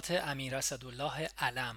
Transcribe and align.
خاطرات 0.00 0.28
امیر 0.28 0.56
اسدالله 0.56 1.28
علم. 1.38 1.76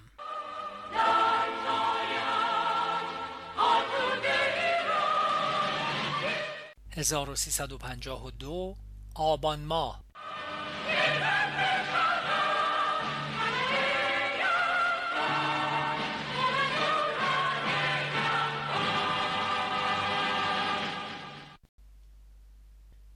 1352 6.91 8.75
آبان 9.15 9.59
ماه. 9.59 10.03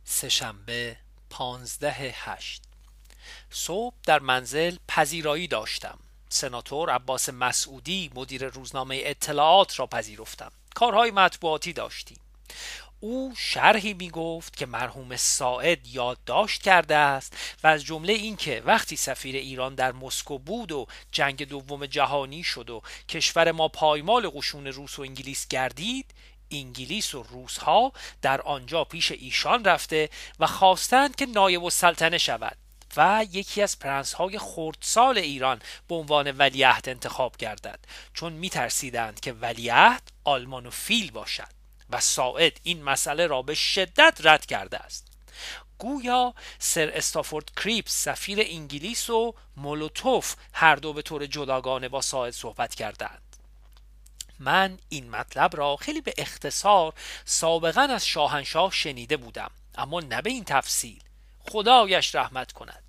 سهشنبه 0.04 0.98
پانزده 1.30 1.92
هشت. 1.92 2.67
صبح 3.52 3.96
در 4.06 4.20
منزل 4.20 4.76
پذیرایی 4.88 5.48
داشتم. 5.48 6.00
سناتور 6.30 6.90
عباس 6.90 7.30
مسعودی 7.30 8.12
مدیر 8.16 8.48
روزنامه 8.48 9.02
اطلاعات 9.04 9.80
را 9.80 9.88
پذیرفتم. 9.88 10.52
کارهای 10.76 11.12
مطبوعاتی 11.12 11.74
داشتیم. 11.74 12.18
او 13.00 13.34
شرحی 13.38 13.94
می 13.94 14.10
گفت 14.10 14.58
که 14.58 14.66
مرحوم 14.66 15.16
ساعد 15.16 15.88
یادداشت 15.88 16.62
کرده 16.62 16.96
است 16.96 17.38
و 17.64 17.68
از 17.68 17.84
جمله 17.84 18.14
اینکه 18.14 18.64
وقتی 18.66 18.96
سفیر 18.96 19.36
ایران 19.36 19.76
در 19.76 19.92
مسکو 19.92 20.38
بود 20.38 20.72
و 20.72 20.88
جنگ 21.12 21.48
دوم 21.48 21.86
جهانی 21.86 22.44
شد 22.44 22.70
و 22.70 22.82
کشور 23.10 23.52
ما 23.52 23.68
پایمال 23.68 24.30
قشون 24.30 24.68
روس 24.68 25.00
و 25.00 25.02
انگلیس 25.02 25.48
گردید 25.48 26.14
انگلیس 26.52 27.16
و 27.16 27.24
روس 27.24 27.58
ها 27.58 27.92
در 28.22 28.42
آنجا 28.42 28.84
پیش 28.84 29.12
ایشان 29.12 29.66
رفته 29.66 30.10
و 30.40 30.48
خواستند 30.48 31.16
که 31.16 31.26
نایب 31.26 31.64
السلطنه 31.64 32.18
شود. 32.18 32.58
و 32.98 33.26
یکی 33.32 33.62
از 33.62 33.80
پرنس 33.80 34.14
های 34.14 34.38
خردسال 34.38 35.18
ایران 35.18 35.62
به 35.88 35.96
عنوان 35.96 36.32
ولیعهد 36.32 36.90
انتخاب 36.90 37.38
گردد. 37.38 37.80
چون 38.14 38.34
میترسیدند 38.34 39.20
که 39.20 39.34
ولیعهد 39.34 40.12
آلمانوفیل 40.24 41.12
باشد 41.12 41.58
و 41.90 42.00
ساعد 42.00 42.60
این 42.64 42.84
مسئله 42.84 43.28
را 43.28 43.42
به 43.42 43.56
شدت 43.56 44.20
رد 44.24 44.46
کرده 44.46 44.78
است. 44.78 45.08
گویا 45.78 46.34
سر 46.60 46.92
استافورد 46.94 47.52
کریپس 47.56 47.92
سفیر 47.92 48.40
انگلیس 48.42 49.10
و 49.10 49.34
مولوتوف 49.58 50.36
هر 50.54 50.76
دو 50.76 50.94
به 50.94 51.02
طور 51.02 51.26
جداگانه 51.26 51.90
با 51.90 52.02
ساعد 52.02 52.34
صحبت 52.34 52.76
کردند. 52.76 53.22
من 54.40 54.80
این 54.90 55.10
مطلب 55.10 55.58
را 55.58 55.76
خیلی 55.76 56.02
به 56.02 56.14
اختصار 56.18 56.94
سابقا 57.26 57.82
از 57.82 58.06
شاهنشاه 58.06 58.72
شنیده 58.72 59.18
بودم 59.18 59.52
اما 59.76 60.00
نه 60.00 60.22
به 60.22 60.30
این 60.30 60.44
تفصیل. 60.44 61.04
خدایش 61.50 62.16
رحمت 62.16 62.52
کند. 62.52 62.84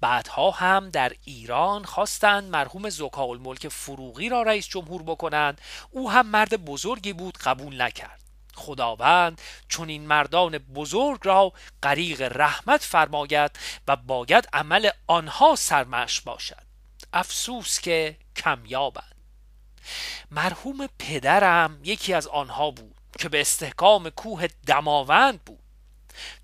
بعدها 0.00 0.50
هم 0.50 0.90
در 0.90 1.12
ایران 1.24 1.84
خواستند 1.84 2.50
مرحوم 2.50 2.90
زکا 2.90 3.22
الملک 3.22 3.68
فروغی 3.68 4.28
را 4.28 4.42
رئیس 4.42 4.68
جمهور 4.68 5.02
بکنند. 5.02 5.60
او 5.90 6.10
هم 6.10 6.26
مرد 6.26 6.64
بزرگی 6.64 7.12
بود 7.12 7.38
قبول 7.38 7.82
نکرد. 7.82 8.20
خداوند 8.54 9.40
چون 9.68 9.88
این 9.88 10.06
مردان 10.06 10.58
بزرگ 10.58 11.20
را 11.22 11.52
غریق 11.82 12.22
رحمت 12.22 12.82
فرماید 12.82 13.50
و 13.88 13.96
باید 13.96 14.48
عمل 14.52 14.90
آنها 15.06 15.54
سرمش 15.56 16.20
باشد. 16.20 16.66
افسوس 17.12 17.80
که 17.80 18.16
کمیابند. 18.36 19.16
مرحوم 20.30 20.88
پدرم 20.98 21.80
یکی 21.84 22.14
از 22.14 22.26
آنها 22.26 22.70
بود 22.70 22.96
که 23.18 23.28
به 23.28 23.40
استحکام 23.40 24.10
کوه 24.10 24.46
دماوند 24.66 25.44
بود. 25.44 25.65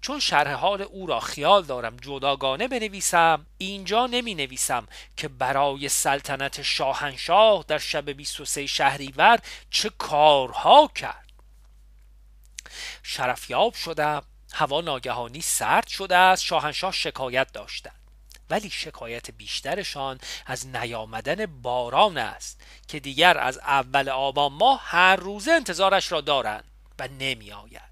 چون 0.01 0.21
شرح 0.21 0.53
حال 0.53 0.83
او 0.83 1.07
را 1.07 1.21
خیال 1.21 1.65
دارم 1.65 1.97
جداگانه 1.97 2.69
بنویسم 2.69 3.47
اینجا 3.59 4.07
نمی 4.07 4.35
نویسم 4.35 4.87
که 5.17 5.29
برای 5.29 5.89
سلطنت 5.89 6.63
شاهنشاه 6.63 7.65
در 7.69 7.79
شب 7.79 8.11
23 8.11 8.67
شهریور 8.67 9.39
چه 9.71 9.91
کارها 9.99 10.91
کرد. 10.95 11.33
شرفیاب 13.03 13.75
شدم 13.75 14.23
هوا 14.53 14.81
ناگهانی 14.81 15.41
سرد 15.41 15.87
شده 15.87 16.17
است 16.17 16.43
شاهنشاه 16.43 16.93
شکایت 16.93 17.53
داشتند 17.53 18.03
ولی 18.51 18.71
شکایت 18.71 19.31
بیشترشان 19.31 20.19
از 20.47 20.67
نیامدن 20.67 21.47
باران 21.47 22.19
است 22.19 22.61
که 22.89 23.01
دیگر 23.01 23.39
از 23.39 23.59
اول 23.59 24.09
آبان 24.09 24.53
ماه 24.53 24.81
هر 24.85 25.17
روزه 25.17 25.53
انتظارش 25.53 26.13
را 26.13 26.21
دارند 26.21 26.65
و 26.99 27.09
نمی 27.09 27.53
آید 27.53 27.92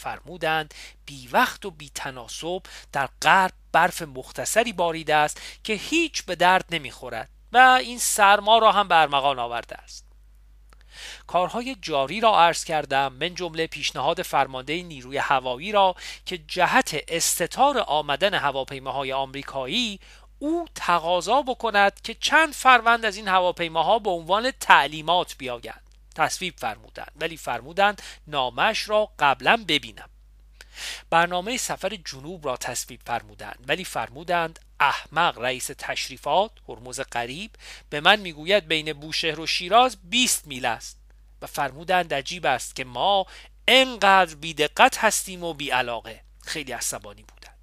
فرمودند 0.00 0.74
بی 1.06 1.28
وقت 1.32 1.64
و 1.64 1.70
بی 1.70 1.90
تناسب 1.94 2.62
در 2.92 3.08
غرب 3.22 3.52
برف 3.72 4.02
مختصری 4.02 4.72
باریده 4.72 5.14
است 5.14 5.40
که 5.64 5.72
هیچ 5.72 6.24
به 6.24 6.34
درد 6.34 6.64
نمی‌خورد 6.70 7.28
و 7.52 7.58
این 7.58 7.98
سرما 7.98 8.58
را 8.58 8.72
هم 8.72 8.88
برمغان 8.88 9.38
آورده 9.38 9.76
است. 9.76 10.06
کارهای 11.26 11.76
جاری 11.82 12.20
را 12.20 12.40
عرض 12.40 12.64
کردم 12.64 13.12
من 13.12 13.34
جمله 13.34 13.66
پیشنهاد 13.66 14.22
فرمانده 14.22 14.82
نیروی 14.82 15.18
هوایی 15.18 15.72
را 15.72 15.94
که 16.26 16.38
جهت 16.38 17.04
استتار 17.08 17.78
آمدن 17.78 18.34
هواپیماهای 18.34 19.12
آمریکایی 19.12 20.00
او 20.38 20.68
تقاضا 20.74 21.42
بکند 21.42 22.00
که 22.00 22.14
چند 22.14 22.52
فروند 22.52 23.04
از 23.04 23.16
این 23.16 23.28
هواپیماها 23.28 23.98
به 23.98 24.10
عنوان 24.10 24.50
تعلیمات 24.50 25.34
بیایند 25.38 25.89
تصویب 26.14 26.54
فرمودند. 26.58 27.12
ولی 27.16 27.36
فرمودند 27.36 28.02
نامش 28.26 28.88
را 28.88 29.10
قبلا 29.18 29.64
ببینم. 29.68 30.08
برنامه 31.10 31.56
سفر 31.56 31.96
جنوب 32.04 32.46
را 32.46 32.56
تصویب 32.56 33.00
فرمودند. 33.06 33.64
ولی 33.68 33.84
فرمودند 33.84 34.58
احمق 34.80 35.38
رئیس 35.38 35.70
تشریفات 35.78 36.50
هرمز 36.68 37.00
قریب 37.00 37.50
به 37.90 38.00
من 38.00 38.20
می‌گوید 38.20 38.68
بین 38.68 38.92
بوشهر 38.92 39.40
و 39.40 39.46
شیراز 39.46 39.96
20 40.10 40.46
میل 40.46 40.66
است. 40.66 41.00
و 41.42 41.46
فرمودند 41.46 42.14
عجیب 42.14 42.46
است 42.46 42.76
که 42.76 42.84
ما 42.84 43.26
انقدر 43.68 44.34
بیدقت 44.34 44.98
هستیم 44.98 45.44
و 45.44 45.54
بیعلاقه. 45.54 46.20
خیلی 46.42 46.72
عصبانی 46.72 47.22
بودند. 47.22 47.56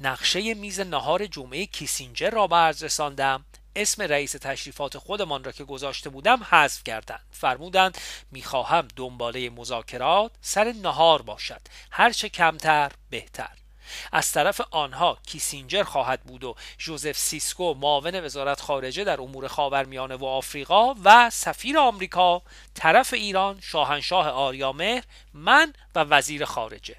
نقشه 0.00 0.54
میز 0.54 0.80
نهار 0.80 1.26
جمعه 1.26 1.66
کیسینجر 1.66 2.30
را 2.30 2.46
به 2.46 2.56
رساندم 2.56 3.44
اسم 3.76 4.02
رئیس 4.02 4.32
تشریفات 4.32 4.98
خودمان 4.98 5.44
را 5.44 5.52
که 5.52 5.64
گذاشته 5.64 6.10
بودم 6.10 6.42
حذف 6.42 6.84
کردند. 6.84 7.26
فرمودند 7.30 7.98
می‌خواهم 8.30 8.88
دنباله 8.96 9.50
مذاکرات 9.50 10.32
سر 10.40 10.72
نهار 10.72 11.22
باشد. 11.22 11.60
هرچه 11.90 12.28
کمتر 12.28 12.92
بهتر. 13.10 13.50
از 14.12 14.32
طرف 14.32 14.60
آنها 14.70 15.18
کیسینجر 15.26 15.82
خواهد 15.82 16.22
بود 16.22 16.44
و 16.44 16.54
جوزف 16.78 17.18
سیسکو 17.18 17.74
معاون 17.74 18.24
وزارت 18.24 18.60
خارجه 18.60 19.04
در 19.04 19.20
امور 19.20 19.48
خاورمیانه 19.48 20.14
و 20.14 20.24
آفریقا 20.24 20.94
و 21.04 21.30
سفیر 21.30 21.78
آمریکا 21.78 22.42
طرف 22.74 23.14
ایران 23.14 23.60
شاهنشاه 23.60 24.28
آریامهر 24.28 25.04
من 25.34 25.72
و 25.94 26.00
وزیر 26.00 26.44
خارجه. 26.44 26.96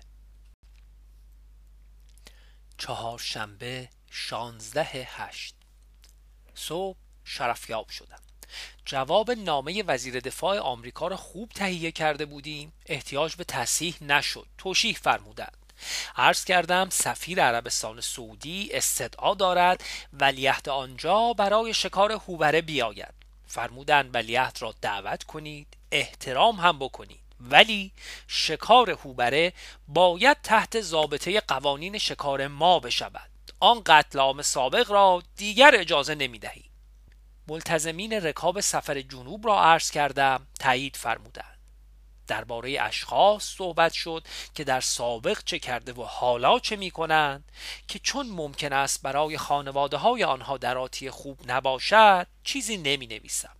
چهارشنبه 2.77 3.89
شانزده 4.11 5.07
هشت. 5.11 5.55
صبح 6.55 6.97
شرفیاب 7.25 7.89
شدم 7.89 8.19
جواب 8.85 9.31
نامه 9.31 9.83
وزیر 9.83 10.19
دفاع 10.19 10.59
آمریکا 10.59 11.07
را 11.07 11.17
خوب 11.17 11.49
تهیه 11.49 11.91
کرده 11.91 12.25
بودیم. 12.25 12.73
احتیاج 12.85 13.35
به 13.35 13.43
تصحیح 13.43 13.95
نشد. 14.01 14.47
توشیح 14.57 14.97
فرمودند. 15.01 15.57
عرض 16.15 16.43
کردم 16.43 16.89
سفیر 16.89 17.43
عربستان 17.43 18.01
سعودی 18.01 18.69
استدعا 18.73 19.33
دارد 19.33 19.83
ولیعهد 20.13 20.69
آنجا 20.69 21.33
برای 21.33 21.73
شکار 21.73 22.11
هوبره 22.11 22.61
بیاید. 22.61 23.13
فرمودند 23.47 24.15
ولیعهد 24.15 24.57
را 24.59 24.73
دعوت 24.81 25.23
کنید 25.23 25.67
احترام 25.91 26.55
هم 26.55 26.79
بکنید. 26.79 27.19
ولی 27.39 27.91
شکار 28.27 28.89
هوبره 28.89 29.53
باید 29.87 30.37
تحت 30.43 30.81
ضابطه 30.81 31.39
قوانین 31.39 31.97
شکار 31.97 32.47
ما 32.47 32.79
بشود. 32.79 33.32
آن 33.63 33.81
قتل 33.85 34.19
عام 34.19 34.41
سابق 34.41 34.91
را 34.91 35.23
دیگر 35.35 35.71
اجازه 35.75 36.15
نمی 36.15 36.39
دهید 36.39 36.71
ملتزمین 37.47 38.13
رکاب 38.13 38.59
سفر 38.59 39.01
جنوب 39.01 39.47
را 39.47 39.63
عرض 39.63 39.91
کردم 39.91 40.47
تایید 40.59 40.95
فرمودند. 40.95 41.59
درباره 42.27 42.77
اشخاص 42.81 43.43
صحبت 43.43 43.93
شد 43.93 44.27
که 44.55 44.63
در 44.63 44.81
سابق 44.81 45.43
چه 45.45 45.59
کرده 45.59 45.93
و 45.93 46.03
حالا 46.03 46.59
چه 46.59 46.75
می 46.75 46.91
کنند 46.91 47.51
که 47.87 47.99
چون 47.99 48.29
ممکن 48.29 48.73
است 48.73 49.01
برای 49.01 49.37
خانواده 49.37 49.97
های 49.97 50.23
آنها 50.23 50.57
دراتی 50.57 51.09
خوب 51.09 51.39
نباشد 51.47 52.27
چیزی 52.43 52.77
نمی 52.77 53.07
نویسم 53.07 53.55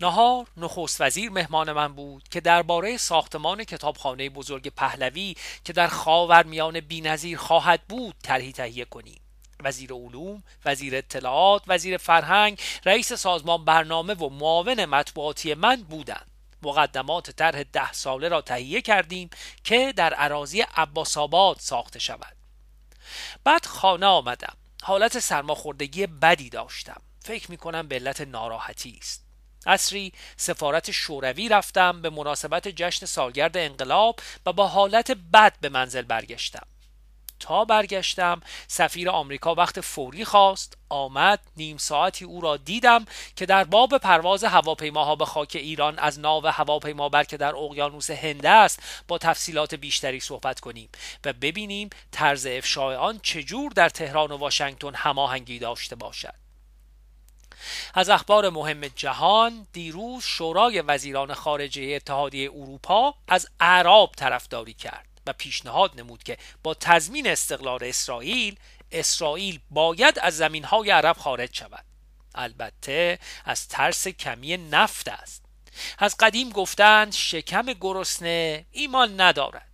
نهار 0.00 0.46
نخست 0.56 1.00
وزیر 1.00 1.30
مهمان 1.30 1.72
من 1.72 1.94
بود 1.94 2.28
که 2.28 2.40
درباره 2.40 2.96
ساختمان 2.96 3.64
کتابخانه 3.64 4.30
بزرگ 4.30 4.68
پهلوی 4.68 5.34
که 5.64 5.72
در 5.72 5.88
خاور 5.88 6.42
میان 6.42 6.80
بینظیر 6.80 7.38
خواهد 7.38 7.82
بود 7.88 8.14
طرحی 8.22 8.52
تهیه 8.52 8.84
کنیم. 8.84 9.20
وزیر 9.64 9.92
علوم، 9.92 10.42
وزیر 10.64 10.96
اطلاعات، 10.96 11.62
وزیر 11.66 11.96
فرهنگ، 11.96 12.60
رئیس 12.84 13.12
سازمان 13.12 13.64
برنامه 13.64 14.14
و 14.14 14.28
معاون 14.28 14.84
مطبوعاتی 14.84 15.54
من 15.54 15.76
بودند. 15.82 16.26
مقدمات 16.62 17.30
طرح 17.30 17.62
ده 17.62 17.92
ساله 17.92 18.28
را 18.28 18.40
تهیه 18.40 18.82
کردیم 18.82 19.30
که 19.64 19.92
در 19.96 20.14
عراضی 20.14 20.60
عباس 20.60 21.16
ساخته 21.58 21.98
شود. 21.98 22.36
بعد 23.44 23.66
خانه 23.66 24.06
آمدم. 24.06 24.56
حالت 24.82 25.18
سرماخوردگی 25.18 26.06
بدی 26.06 26.50
داشتم. 26.50 27.02
فکر 27.20 27.50
می 27.50 27.56
کنم 27.56 27.88
به 27.88 27.94
علت 27.94 28.20
ناراحتی 28.20 28.98
است. 29.00 29.29
اصری 29.66 30.12
سفارت 30.36 30.90
شوروی 30.90 31.48
رفتم 31.48 32.02
به 32.02 32.10
مناسبت 32.10 32.68
جشن 32.68 33.06
سالگرد 33.06 33.56
انقلاب 33.56 34.20
و 34.46 34.52
با 34.52 34.68
حالت 34.68 35.10
بد 35.10 35.54
به 35.60 35.68
منزل 35.68 36.02
برگشتم. 36.02 36.66
تا 37.40 37.64
برگشتم 37.64 38.40
سفیر 38.68 39.10
آمریکا 39.10 39.54
وقت 39.54 39.80
فوری 39.80 40.24
خواست 40.24 40.76
آمد 40.88 41.40
نیم 41.56 41.76
ساعتی 41.76 42.24
او 42.24 42.40
را 42.40 42.56
دیدم 42.56 43.04
که 43.36 43.46
در 43.46 43.64
باب 43.64 43.98
پرواز 43.98 44.44
هواپیماها 44.44 45.16
به 45.16 45.24
خاک 45.24 45.50
ایران 45.54 45.98
از 45.98 46.20
ناو 46.20 46.46
هواپیما 46.46 47.08
بلکه 47.08 47.36
در 47.36 47.56
اقیانوس 47.56 48.10
هند 48.10 48.46
است 48.46 49.04
با 49.08 49.18
تفصیلات 49.18 49.74
بیشتری 49.74 50.20
صحبت 50.20 50.60
کنیم 50.60 50.88
و 51.24 51.32
ببینیم 51.32 51.90
طرز 52.10 52.46
افشای 52.46 52.96
آن 52.96 53.20
چجور 53.22 53.72
در 53.72 53.88
تهران 53.88 54.32
و 54.32 54.36
واشنگتن 54.36 54.94
هماهنگی 54.94 55.58
داشته 55.58 55.96
باشد. 55.96 56.49
از 57.94 58.08
اخبار 58.08 58.48
مهم 58.48 58.88
جهان 58.88 59.66
دیروز 59.72 60.24
شورای 60.24 60.80
وزیران 60.80 61.34
خارجه 61.34 61.82
اتحادیه 61.82 62.50
اروپا 62.50 63.14
از 63.28 63.48
اعراب 63.60 64.12
طرفداری 64.16 64.74
کرد 64.74 65.06
و 65.26 65.32
پیشنهاد 65.32 66.00
نمود 66.00 66.22
که 66.22 66.36
با 66.62 66.74
تضمین 66.74 67.26
استقلال 67.26 67.84
اسرائیل 67.84 68.56
اسرائیل 68.92 69.60
باید 69.70 70.18
از 70.22 70.36
زمین 70.36 70.64
های 70.64 70.90
عرب 70.90 71.16
خارج 71.16 71.56
شود. 71.56 71.84
البته 72.34 73.18
از 73.44 73.68
ترس 73.68 74.08
کمی 74.08 74.56
نفت 74.56 75.08
است. 75.08 75.42
از 75.98 76.16
قدیم 76.16 76.50
گفتند 76.50 77.12
شکم 77.12 77.66
گرسنه 77.66 78.66
ایمان 78.70 79.20
ندارد. 79.20 79.68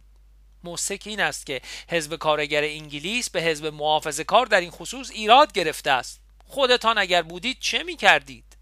موسک 0.65 1.03
این 1.05 1.21
است 1.21 1.47
که 1.47 1.61
حزب 1.89 2.17
کارگر 2.17 2.63
انگلیس 2.65 3.31
به 3.31 3.43
حزب 3.43 3.67
محافظه 3.67 4.25
کار 4.25 4.47
در 4.47 4.61
این 4.61 4.71
خصوص 4.71 5.11
ایراد 5.11 5.53
گرفته 5.53 5.91
است. 5.91 6.21
خودتان 6.47 6.99
اگر 6.99 7.23
بودید 7.23 7.59
چه 7.61 7.83
می 7.83 7.97
کردید؟ 7.97 8.57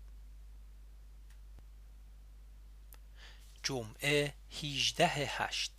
جمعه 3.63 4.35
18 4.63 5.07
هشت. 5.07 5.73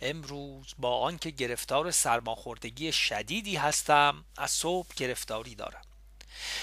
امروز 0.00 0.74
با 0.78 1.00
آنکه 1.00 1.30
گرفتار 1.30 1.90
سرماخوردگی 1.90 2.92
شدیدی 2.92 3.56
هستم 3.56 4.24
از 4.36 4.50
صبح 4.50 4.88
گرفتاری 4.96 5.54
دارم. 5.54 5.82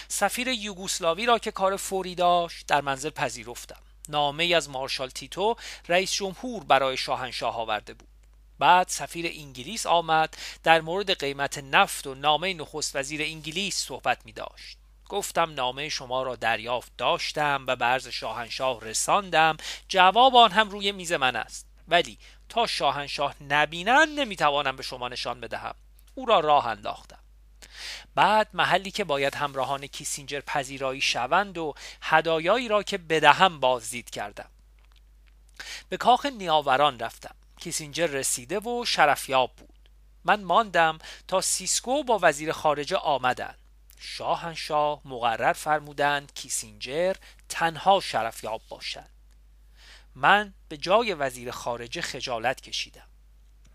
سفیر 0.07 0.47
یوگوسلاوی 0.47 1.25
را 1.25 1.39
که 1.39 1.51
کار 1.51 1.77
فوری 1.77 2.15
داشت 2.15 2.67
در 2.67 2.81
منزل 2.81 3.09
پذیرفتم. 3.09 3.81
نامه 4.09 4.53
از 4.55 4.69
مارشال 4.69 5.09
تیتو 5.09 5.55
رئیس 5.87 6.13
جمهور 6.13 6.63
برای 6.63 6.97
شاهنشاه 6.97 7.57
آورده 7.57 7.93
بود. 7.93 8.12
بعد 8.59 8.87
سفیر 8.87 9.31
انگلیس 9.33 9.85
آمد 9.85 10.37
در 10.63 10.81
مورد 10.81 11.19
قیمت 11.19 11.57
نفت 11.57 12.07
و 12.07 12.15
نامه 12.15 12.53
نخست 12.53 12.95
وزیر 12.95 13.21
انگلیس 13.21 13.75
صحبت 13.75 14.25
می 14.25 14.31
داشت. 14.31 14.77
گفتم 15.09 15.53
نامه 15.53 15.89
شما 15.89 16.23
را 16.23 16.35
دریافت 16.35 16.91
داشتم 16.97 17.63
و 17.67 17.75
به 17.75 17.85
عرض 17.85 18.07
شاهنشاه 18.07 18.81
رساندم. 18.81 19.57
جواب 19.87 20.35
آن 20.35 20.51
هم 20.51 20.69
روی 20.69 20.91
میز 20.91 21.13
من 21.13 21.35
است. 21.35 21.67
ولی 21.87 22.17
تا 22.49 22.67
شاهنشاه 22.67 23.35
نبینند 23.43 24.19
نمی‌توانم 24.19 24.75
به 24.75 24.83
شما 24.83 25.09
نشان 25.09 25.41
بدهم. 25.41 25.75
او 26.15 26.25
را 26.25 26.39
راه 26.39 26.67
انداختم. 26.67 27.19
بعد 28.15 28.47
محلی 28.53 28.91
که 28.91 29.03
باید 29.03 29.35
همراهان 29.35 29.87
کیسینجر 29.87 30.39
پذیرایی 30.39 31.01
شوند 31.01 31.57
و 31.57 31.73
هدایایی 32.01 32.67
را 32.67 32.83
که 32.83 32.97
بدهم 32.97 33.59
بازدید 33.59 34.09
کردم. 34.09 34.49
به 35.89 35.97
کاخ 35.97 36.25
نیاوران 36.25 36.99
رفتم. 36.99 37.35
کیسینجر 37.63 38.07
رسیده 38.07 38.59
و 38.59 38.85
شرفیاب 38.85 39.55
بود. 39.55 39.89
من 40.23 40.43
ماندم 40.43 40.97
تا 41.27 41.41
سیسکو 41.41 42.03
با 42.03 42.19
وزیر 42.21 42.51
خارجه 42.51 42.97
آمدند. 42.97 43.57
شاهنشاه 43.99 45.01
مقرر 45.05 45.53
فرمودند 45.53 46.33
کیسینجر 46.33 47.15
تنها 47.49 47.99
شرفیاب 47.99 48.61
باشد. 48.69 49.09
من 50.15 50.53
به 50.69 50.77
جای 50.77 51.13
وزیر 51.13 51.51
خارجه 51.51 52.01
خجالت 52.01 52.61
کشیدم. 52.61 53.07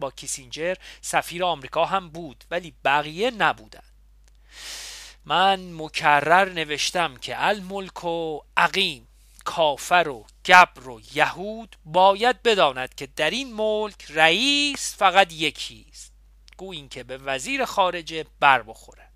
با 0.00 0.10
کیسینجر 0.10 0.74
سفیر 1.00 1.44
آمریکا 1.44 1.84
هم 1.84 2.08
بود 2.08 2.44
ولی 2.50 2.74
بقیه 2.84 3.30
نبودند. 3.30 3.92
من 5.24 5.72
مکرر 5.72 6.48
نوشتم 6.52 7.16
که 7.16 7.46
الملک 7.46 8.40
عقیم 8.56 9.07
کافر 9.48 10.08
و 10.08 10.26
گبر 10.46 10.88
و 10.88 11.00
یهود 11.14 11.76
باید 11.84 12.42
بداند 12.42 12.94
که 12.94 13.06
در 13.06 13.30
این 13.30 13.54
ملک 13.54 14.06
رئیس 14.08 14.96
فقط 14.96 15.32
یکی 15.32 15.86
است 15.90 16.12
گو 16.56 16.72
این 16.72 16.88
که 16.88 17.04
به 17.04 17.18
وزیر 17.18 17.64
خارجه 17.64 18.26
بر 18.40 18.62
بخوره. 18.62 19.08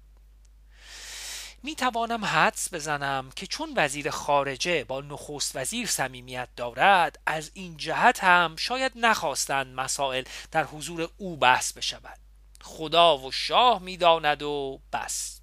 می 1.62 1.75
توانم 1.75 2.25
حدس 2.25 2.75
بزنم 2.75 3.31
که 3.37 3.46
چون 3.46 3.73
وزیر 3.76 4.11
خارجه 4.11 4.84
با 4.84 5.00
نخست 5.00 5.56
وزیر 5.56 5.87
صمیمیت 5.87 6.49
دارد 6.56 7.19
از 7.26 7.50
این 7.55 7.76
جهت 7.76 8.25
هم 8.25 8.56
شاید 8.56 8.93
نخواستند 8.96 9.75
مسائل 9.75 10.25
در 10.50 10.64
حضور 10.64 11.08
او 11.17 11.37
بحث 11.37 11.73
بشود. 11.73 12.19
خدا 12.62 13.19
و 13.19 13.32
شاه 13.32 13.82
می‌داند 13.82 14.43
و 14.43 14.81
بس. 14.93 15.42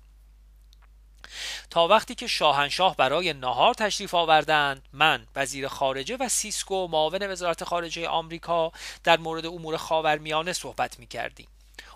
تا 1.70 1.88
وقتی 1.88 2.16
که 2.16 2.28
شاهنشاه 2.28 2.96
برای 2.96 3.34
نهار 3.34 3.74
تشریف 3.74 4.16
آوردند 4.16 4.82
من 4.94 5.28
وزیر 5.36 5.68
خارجه 5.68 6.18
و 6.20 6.30
سیسکو 6.30 6.88
معاون 6.88 7.32
وزارت 7.32 7.64
خارجه 7.64 8.08
آمریکا 8.08 8.72
در 9.04 9.18
مورد 9.18 9.46
امور 9.46 9.78
خاورمیانه 9.78 10.54
صحبت 10.54 11.00
می 11.00 11.08
کردیم 11.08 11.48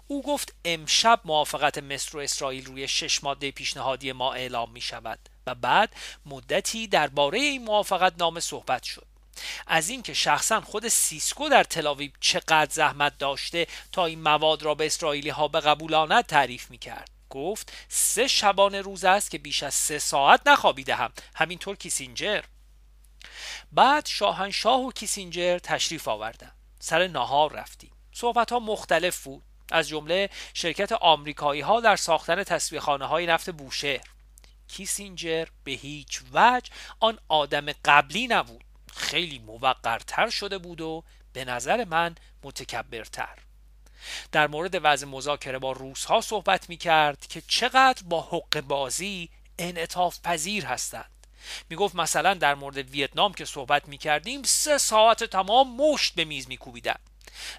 او 0.07 0.21
گفت 0.21 0.53
امشب 0.65 1.19
موافقت 1.25 1.77
مصر 1.77 2.17
و 2.17 2.19
اسرائیل 2.19 2.65
روی 2.65 2.87
شش 2.87 3.23
ماده 3.23 3.51
پیشنهادی 3.51 4.11
ما 4.11 4.33
اعلام 4.33 4.71
می 4.71 4.81
شود 4.81 5.19
و 5.47 5.55
بعد 5.55 5.95
مدتی 6.25 6.87
درباره 6.87 7.39
این 7.39 7.63
موافقت 7.63 8.13
نامه 8.17 8.39
صحبت 8.39 8.83
شد. 8.83 9.05
از 9.67 9.89
اینکه 9.89 10.13
شخصا 10.13 10.61
خود 10.61 10.87
سیسکو 10.87 11.49
در 11.49 11.63
تل‌آویو 11.63 12.13
چقدر 12.19 12.71
زحمت 12.71 13.17
داشته 13.17 13.67
تا 13.91 14.05
این 14.05 14.21
مواد 14.21 14.63
را 14.63 14.75
به 14.75 14.85
اسرائیلی 14.85 15.29
ها 15.29 15.47
بقبولاند 15.47 16.25
تعریف 16.25 16.71
می 16.71 16.77
کرد 16.77 17.12
گفت 17.33 17.73
سه 17.89 18.27
شبانه 18.27 18.81
روز 18.81 19.05
است 19.05 19.31
که 19.31 19.37
بیش 19.37 19.63
از 19.63 19.73
سه 19.73 19.99
ساعت 19.99 20.47
نخوابیده‌ام. 20.47 21.13
همینطور 21.35 21.75
کیسینجر. 21.75 22.41
بعد 23.71 24.05
شاهنشاه 24.05 24.81
و 24.81 24.91
کیسینجر 24.91 25.59
تشریف 25.59 26.07
آوردن. 26.07 26.51
سر 26.79 27.07
نهار 27.07 27.53
رفتیم. 27.53 27.91
صحبت 28.11 28.51
ها 28.51 28.59
مختلف 28.59 29.23
بود. 29.23 29.43
از 29.71 29.87
جمله 29.87 30.29
شرکت 30.53 30.91
آمریکایی 30.91 31.61
ها 31.61 31.79
در 31.79 31.95
ساختن 31.95 32.43
تصویرخانه 32.43 33.05
های 33.05 33.25
نفت 33.25 33.49
بوشهر. 33.49 34.03
کیسینجر 34.67 35.45
به 35.63 35.71
هیچ 35.71 36.21
وجه 36.33 36.71
آن 36.99 37.19
آدم 37.27 37.65
قبلی 37.85 38.27
نبود. 38.27 38.63
خیلی 38.95 39.39
موقرتر 39.39 40.29
شده 40.29 40.57
بود 40.57 40.81
و 40.81 41.03
به 41.33 41.45
نظر 41.45 41.83
من 41.83 42.15
متکبرتر. 42.43 43.37
در 44.31 44.47
مورد 44.47 44.79
وضع 44.83 45.07
مذاکره 45.07 45.59
با 45.59 45.71
روس 45.71 46.05
ها 46.05 46.21
صحبت 46.21 46.69
می 46.69 46.77
کرد 46.77 47.27
که 47.27 47.41
چقدر 47.47 48.03
با 48.05 48.21
حق 48.21 48.61
بازی 48.61 49.29
انعطاف 49.59 50.19
پذیر 50.23 50.65
هستند. 50.65 51.09
می 51.69 51.75
گفت 51.75 51.95
مثلا 51.95 52.33
در 52.33 52.55
مورد 52.55 52.77
ویتنام 52.77 53.33
که 53.33 53.45
صحبت 53.45 53.87
می 53.87 53.97
کردیم 53.97 54.43
سه 54.43 54.77
ساعت 54.77 55.23
تمام 55.23 55.75
مشت 55.75 56.15
به 56.15 56.25
میز 56.25 56.47
می 56.47 56.57
کوبیدند 56.57 56.99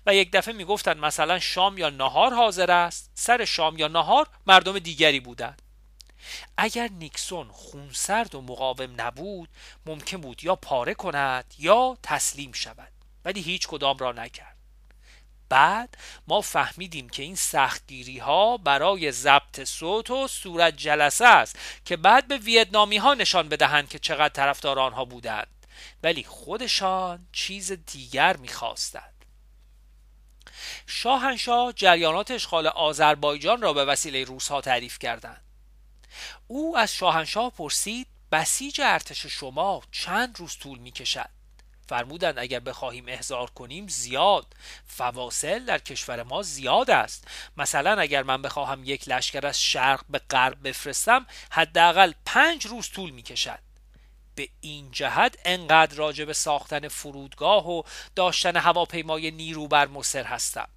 و 0.07 0.15
یک 0.15 0.33
دفعه 0.33 0.55
می‌گفتند 0.55 0.97
مثلا 0.97 1.39
شام 1.39 1.79
یا 1.79 1.91
نهار 1.91 2.35
حاضر 2.35 2.71
است. 2.71 3.11
سر 3.15 3.45
شام 3.45 3.79
یا 3.79 3.89
نهار 3.89 4.29
مردم 4.47 4.79
دیگری 4.79 5.21
بودند. 5.21 5.63
اگر 6.57 6.89
نیکسون 6.89 7.49
خونسرد 7.49 8.35
و 8.35 8.41
مقاوم 8.41 9.01
نبود 9.01 9.49
ممکن 9.87 10.17
بود 10.17 10.45
یا 10.45 10.57
پاره 10.57 10.95
کند 10.95 11.55
یا 11.59 11.99
تسلیم 12.03 12.53
شود. 12.53 12.93
ولی 13.25 13.41
هیچ 13.41 13.69
کدام 13.69 13.99
را 13.99 14.13
نکرد. 14.13 14.54
بعد 15.49 15.97
ما 16.29 16.41
فهمیدیم 16.41 17.09
که 17.09 17.23
این 17.23 17.37
سختگیری 17.37 18.19
ها 18.19 18.57
برای 18.57 19.13
ضبط 19.13 19.65
صوت 19.65 20.11
و 20.11 20.29
صورت 20.29 20.77
جلسه 20.77 21.27
است 21.27 21.59
که 21.85 21.97
بعد 21.97 22.29
به 22.29 22.39
ویتنامی 22.39 22.97
ها 22.97 23.15
نشان 23.15 23.49
بدهند 23.49 23.89
که 23.89 23.99
چقدر 23.99 24.29
طرفدار 24.29 24.79
آنها 24.79 25.05
بودند. 25.05 25.67
ولی 26.03 26.25
خودشان 26.25 27.29
چیز 27.33 27.73
دیگر 27.73 28.37
می‌خواستند. 28.37 29.25
شاهنشاه 30.87 31.73
جریانات 31.73 32.31
اشغال 32.31 32.67
آذربایجان 32.67 33.63
را 33.63 33.73
به 33.73 33.85
وسیله 33.85 34.25
روسها 34.25 34.61
تعریف 34.61 34.99
کردند. 34.99 35.45
او 36.47 36.79
از 36.79 36.95
شاهنشاه 36.95 37.51
پرسید 37.51 38.07
بسیج 38.33 38.81
ارتش 38.81 39.27
شما 39.27 39.83
چند 39.93 40.39
روز 40.39 40.57
طول 40.59 40.79
می 40.79 40.91
کشد 40.91 41.34
فرمودند 41.89 42.39
اگر 42.39 42.61
بخواهیم 42.61 43.05
احضار 43.09 43.51
کنیم 43.51 43.89
زیاد 43.89 44.47
فواصل 44.87 45.65
در 45.65 45.79
کشور 45.79 46.23
ما 46.23 46.43
زیاد 46.43 46.91
است. 46.91 47.29
مثلا 47.57 48.01
اگر 48.01 48.23
من 48.23 48.43
بخواهم 48.43 48.85
یک 48.85 49.09
لشکر 49.09 49.47
از 49.47 49.63
شرق 49.63 50.05
به 50.11 50.21
غرب 50.31 50.69
بفرستم 50.69 51.27
حداقل 51.51 52.13
پنج 52.27 52.67
روز 52.67 52.91
طول 52.91 53.11
می 53.11 53.23
کشد 53.23 53.59
به 54.35 54.49
این 54.61 54.91
جهت 54.91 55.37
انقدر 55.45 55.97
راجع 55.97 56.33
ساختن 56.33 56.89
فرودگاه 56.89 57.71
و 57.71 57.83
داشتن 58.15 58.57
هواپیمای 58.57 59.31
نیرو 59.31 59.69
بر 59.69 59.87
مصر 59.87 60.25
هستم. 60.25 60.69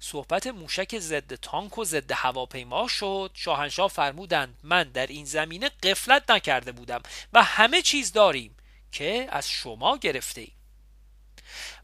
صحبت 0.00 0.46
موشک 0.46 0.98
ضد 0.98 1.34
تانک 1.34 1.78
و 1.78 1.84
ضد 1.84 2.12
هواپیما 2.12 2.88
شد. 2.88 3.30
شاهنشاه 3.34 3.88
فرمودند 3.88 4.58
من 4.62 4.82
در 4.82 5.06
این 5.06 5.24
زمینه 5.24 5.70
قفلت 5.82 6.30
نکرده 6.30 6.72
بودم 6.72 7.02
و 7.32 7.42
همه 7.42 7.82
چیز 7.82 8.12
داریم. 8.12 8.55
که 8.96 9.28
از 9.30 9.50
شما 9.50 9.96
گرفته 9.96 10.40
ایم. 10.40 10.52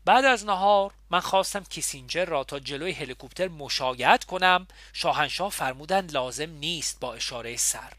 بعد 0.04 0.24
از 0.24 0.44
نهار 0.44 0.94
من 1.10 1.20
خواستم 1.20 1.64
کیسینجر 1.64 2.24
را 2.24 2.44
تا 2.44 2.58
جلوی 2.58 2.92
هلیکوپتر 2.92 3.48
مشایعت 3.48 4.24
کنم. 4.24 4.66
شاهنشاه 4.92 5.50
فرمودند 5.50 6.12
لازم 6.12 6.50
نیست 6.50 7.00
با 7.00 7.14
اشاره 7.14 7.56
سر. 7.56 7.92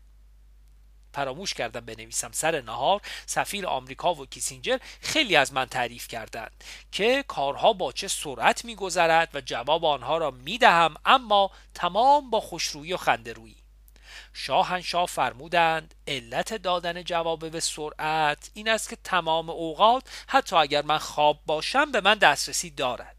فراموش 1.13 1.53
کردم 1.53 1.79
بنویسم 1.79 2.31
سر 2.31 2.61
نهار. 2.61 3.01
سفیر 3.25 3.67
آمریکا 3.67 4.13
و 4.13 4.25
کیسینجر 4.25 4.77
خیلی 5.01 5.35
از 5.35 5.53
من 5.53 5.65
تعریف 5.65 6.07
کردند 6.07 6.63
که 6.91 7.23
کارها 7.27 7.73
با 7.73 7.91
چه 7.91 8.07
سرعت 8.07 8.65
میگذرد 8.65 9.35
و 9.35 9.41
جواب 9.41 9.85
آنها 9.85 10.17
را 10.17 10.31
می‌دهم 10.31 10.95
اما 11.05 11.51
تمام 11.73 12.29
با 12.29 12.39
خوشرویی 12.41 12.93
و 12.93 12.97
خندهرویی. 12.97 13.62
شاهنشاه 14.33 15.05
فرمودند 15.05 15.95
علت 16.07 16.53
دادن 16.53 17.03
جواب 17.03 17.49
به 17.49 17.59
سرعت 17.59 18.49
این 18.53 18.69
است 18.69 18.89
که 18.89 18.97
تمام 19.03 19.49
اوقات 19.49 20.09
حتی 20.27 20.55
اگر 20.55 20.81
من 20.81 20.97
خواب 20.97 21.39
باشم 21.45 21.91
به 21.91 22.01
من 22.01 22.15
دسترسی 22.15 22.69
دارد. 22.69 23.15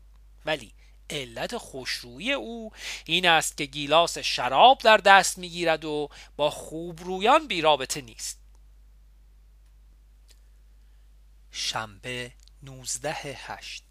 ولی 0.47 0.73
علت 1.11 1.57
خوشرویی 1.57 2.33
او 2.33 2.73
این 3.05 3.29
است 3.29 3.57
که 3.57 3.65
گیلاس 3.65 4.19
شراب 4.19 4.79
در 4.79 4.97
دست 4.97 5.39
می‌گیرد 5.39 5.85
و 5.85 6.09
با 6.37 6.51
خوبرویان 6.51 7.47
بیرابطه 7.47 8.01
نیست. 8.01 8.41
شنبه 11.51 12.33
19 12.63 13.13
هشت. 13.13 13.85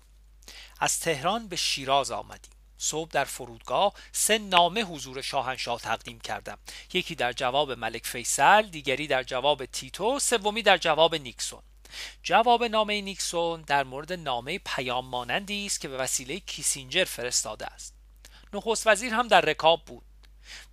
از 0.79 0.99
تهران 0.99 1.47
به 1.47 1.55
شیراز 1.55 2.11
آمدیم. 2.11 2.52
صبح 2.77 3.09
در 3.11 3.25
فرودگاه 3.25 3.93
سه 4.11 4.37
نامه 4.37 4.83
حضور 4.83 5.21
شاهنشاه 5.21 5.81
تقدیم 5.81 6.19
کردم. 6.19 6.57
یکی 6.93 7.15
در 7.15 7.33
جواب 7.33 7.71
ملک 7.71 8.05
فیصل 8.05 8.61
دیگری 8.61 9.07
در 9.07 9.23
جواب 9.23 9.65
تیتو 9.65 10.19
سومی 10.19 10.61
در 10.61 10.77
جواب 10.77 11.15
نیکسون. 11.15 11.61
جواب 12.23 12.63
نامه 12.63 13.01
نیکسون 13.01 13.61
در 13.61 13.83
مورد 13.83 14.13
نامه 14.13 14.59
پیام 14.59 15.05
مانندی 15.05 15.65
است 15.65 15.81
که 15.81 15.87
به 15.87 15.97
وسیله 15.97 16.39
کیسینجر 16.39 17.03
فرستاده 17.03 17.65
است. 17.65 17.93
نخست 18.53 18.87
وزیر 18.87 19.13
هم 19.13 19.27
در 19.27 19.41
رکاب 19.41 19.85
بود. 19.85 20.03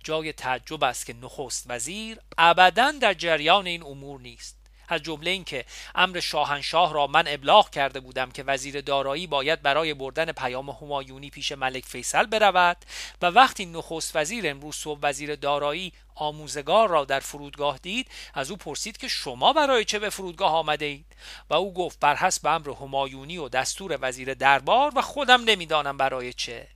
جای 0.03 0.33
تعجب 0.33 0.83
است 0.83 1.05
که 1.05 1.13
نخست 1.13 1.65
وزیر 1.67 2.17
ابدا 2.37 2.91
در 2.91 3.13
جریان 3.13 3.67
این 3.67 3.83
امور 3.83 4.21
نیست. 4.21 4.60
از 4.91 5.03
جمله 5.03 5.31
اینکه 5.31 5.65
امر 5.95 6.19
شاهنشاه 6.19 6.93
را 6.93 7.07
من 7.07 7.23
ابلاغ 7.27 7.69
کرده 7.69 7.99
بودم 7.99 8.31
که 8.31 8.43
وزیر 8.43 8.81
دارایی 8.81 9.27
باید 9.27 9.61
برای 9.61 9.93
بردن 9.93 10.31
پیام 10.31 10.69
همایونی 10.69 11.29
پیش 11.29 11.51
ملک 11.51 11.85
فیصل 11.85 12.25
برود 12.25 12.77
و 13.21 13.25
وقتی 13.25 13.65
نخست 13.65 14.15
وزیر 14.15 14.49
امروز 14.49 14.75
صبح 14.75 14.99
وزیر 15.03 15.35
دارایی 15.35 15.93
آموزگار 16.15 16.89
را 16.89 17.05
در 17.05 17.19
فرودگاه 17.19 17.77
دید 17.77 18.07
از 18.33 18.51
او 18.51 18.57
پرسید 18.57 18.97
که 18.97 19.07
شما 19.07 19.53
برای 19.53 19.85
چه 19.85 19.99
به 19.99 20.09
فرودگاه 20.09 20.51
آمده 20.51 20.85
اید؟ 20.85 21.05
و 21.49 21.53
او 21.53 21.73
گفت 21.73 21.99
بر 21.99 22.15
حسب 22.15 22.47
امر 22.47 22.69
همایونی 22.69 23.37
و 23.37 23.49
دستور 23.49 23.97
وزیر 24.01 24.33
دربار 24.33 24.91
و 24.95 25.01
خودم 25.01 25.43
نمی‌دانم 25.43 25.97
برای 25.97 26.33
چه. 26.33 26.67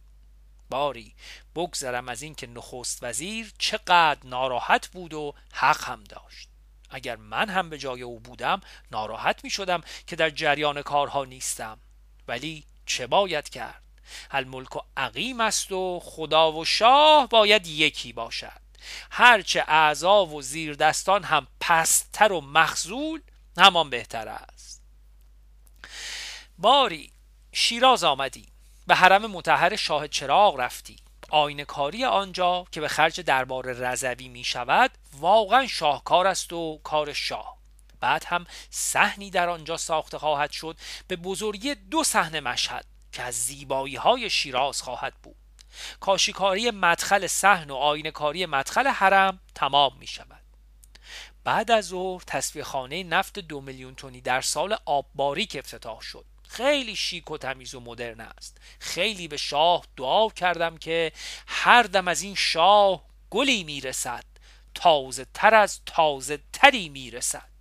باری 0.69 1.13
بگذرم 1.55 2.09
از 2.09 2.21
اینکه 2.21 2.47
نخست 2.47 3.03
وزیر 3.03 3.53
چقدر 3.57 4.19
ناراحت 4.23 4.87
بود 4.87 5.13
و 5.13 5.33
حق 5.53 5.83
هم 5.83 6.03
داشت. 6.03 6.54
اگر 6.95 7.15
من 7.15 7.49
هم 7.49 7.69
به 7.69 7.77
جای 7.77 8.01
او 8.01 8.19
بودم 8.19 8.61
ناراحت 8.91 9.43
می 9.43 9.49
شدم 9.49 9.81
که 10.07 10.15
در 10.15 10.29
جریان 10.29 10.81
کارها 10.81 11.25
نیستم. 11.25 11.79
ولی 12.27 12.63
چه 12.85 13.07
باید 13.07 13.49
کرد؟ 13.49 13.81
الملک 14.31 14.75
و 14.75 14.79
عقیم 14.97 15.41
است 15.41 15.71
و 15.71 15.99
خدا 16.03 16.51
و 16.51 16.65
شاه 16.65 17.27
باید 17.27 17.67
یکی 17.67 18.13
باشد. 18.13 18.61
هرچه 19.11 19.63
اعضا 19.67 20.25
و 20.25 20.41
زیر 20.41 20.73
دستان 20.73 21.23
هم 21.23 21.47
پستر 21.59 22.31
و 22.31 22.41
مخزول 22.41 23.21
همان 23.57 23.89
بهتر 23.89 24.27
است. 24.27 24.81
باری 26.57 27.11
شیراز 27.53 28.03
آمدی 28.03 28.47
به 28.87 28.95
حرم 28.95 29.25
متحر 29.25 29.75
شاه 29.75 30.07
چراغ 30.07 30.59
رفتی 30.59 30.95
کاری 31.67 32.05
آنجا 32.05 32.65
که 32.71 32.81
به 32.81 32.87
خرج 32.87 33.21
دربار 33.21 33.65
رضوی 33.65 34.27
می 34.27 34.43
شود 34.43 34.91
واقعا 35.19 35.67
شاهکار 35.67 36.27
است 36.27 36.53
و 36.53 36.79
کار 36.83 37.13
شاه. 37.13 37.57
بعد 37.99 38.23
هم 38.27 38.45
صحنی 38.69 39.29
در 39.29 39.49
آنجا 39.49 39.77
ساخته 39.77 40.17
خواهد 40.17 40.51
شد 40.51 40.77
به 41.07 41.15
بزرگی 41.15 41.75
دو 41.75 42.03
صحنه 42.03 42.39
مشهد 42.39 42.85
که 43.11 43.23
از 43.23 43.35
زیبایی 43.35 43.95
های 43.95 44.29
شیراز 44.29 44.81
خواهد 44.81 45.13
بود. 45.23 45.35
کاشیکاری 45.99 46.71
مدخل 46.71 47.27
صحن 47.27 47.69
و 47.69 48.11
کاری 48.11 48.45
مدخل 48.45 48.87
حرم 48.87 49.39
تمام 49.55 49.97
می 49.99 50.07
شود 50.07 50.41
بعد 51.43 51.71
از 51.71 51.85
ظهر 51.85 52.23
تصویه 52.27 52.65
خانه 52.65 53.03
نفت 53.03 53.39
دو 53.39 53.61
میلیون 53.61 53.95
تونی 53.95 54.21
در 54.21 54.41
سال 54.41 54.77
آبباریک 54.85 55.55
افتتاح 55.59 56.01
شد. 56.01 56.25
خیلی 56.55 56.95
شیک 56.95 57.31
و 57.31 57.37
تمیز 57.37 57.75
و 57.75 57.79
مدرن 57.79 58.19
است. 58.19 58.57
خیلی 58.79 59.27
به 59.27 59.37
شاه 59.37 59.85
دعا 59.97 60.29
کردم 60.29 60.77
که 60.77 61.11
هر 61.47 61.83
دم 61.83 62.07
از 62.07 62.21
این 62.21 62.35
شاه 62.35 63.03
گلی 63.29 63.63
می‌رسد. 63.63 64.25
تازه 64.75 65.25
تر 65.33 65.55
از 65.55 65.81
تازه 65.85 66.39
تری 66.53 66.89
می‌رسد. 66.89 67.54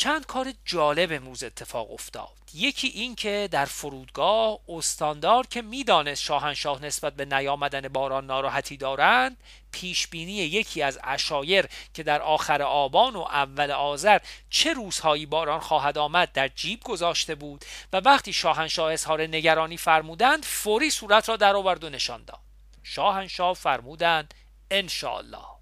چند 0.00 0.26
کار 0.26 0.52
جالب 0.64 1.12
امروز 1.12 1.44
اتفاق 1.44 1.92
افتاد. 1.92 2.28
یکی 2.54 2.88
این 2.88 3.14
که 3.14 3.48
در 3.50 3.64
فرودگاه 3.64 4.58
استاندار 4.68 5.46
که 5.46 5.62
می‌دانست 5.62 6.22
شاهنشاه 6.22 6.84
نسبت 6.84 7.14
به 7.14 7.24
نیامدن 7.24 7.88
باران 7.88 8.26
ناراحتی 8.26 8.76
دارند 8.76 9.36
پیش 9.72 10.06
بینی 10.06 10.32
یکی 10.32 10.82
از 10.82 10.98
اشایر 11.04 11.66
که 11.94 12.02
در 12.02 12.22
آخر 12.22 12.62
آبان 12.62 13.16
و 13.16 13.20
اول 13.20 13.70
آذر 13.70 14.18
چه 14.50 14.72
روزهایی 14.72 15.26
باران 15.26 15.60
خواهد 15.60 15.98
آمد 15.98 16.32
در 16.32 16.48
جیب 16.48 16.80
گذاشته 16.80 17.34
بود 17.34 17.64
و 17.92 17.96
وقتی 17.96 18.32
شاهنشاه 18.32 18.92
اظهار 18.92 19.22
نگرانی 19.22 19.76
فرمودند 19.76 20.44
فوری 20.44 20.90
صورت 20.90 21.28
را 21.28 21.36
در 21.36 21.56
آورد 21.56 21.84
و 21.84 21.90
نشان 21.90 22.24
داد. 22.24 22.40
شاهنشاه 22.82 23.54
فرمودند 23.54 24.34
انشاءالله. 24.70 25.59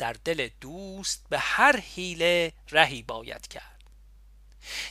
در 0.00 0.12
دل 0.12 0.48
دوست 0.60 1.26
به 1.28 1.38
هر 1.38 1.76
حیله 1.76 2.52
رهی 2.70 3.02
باید 3.02 3.48
کرد. 3.48 3.80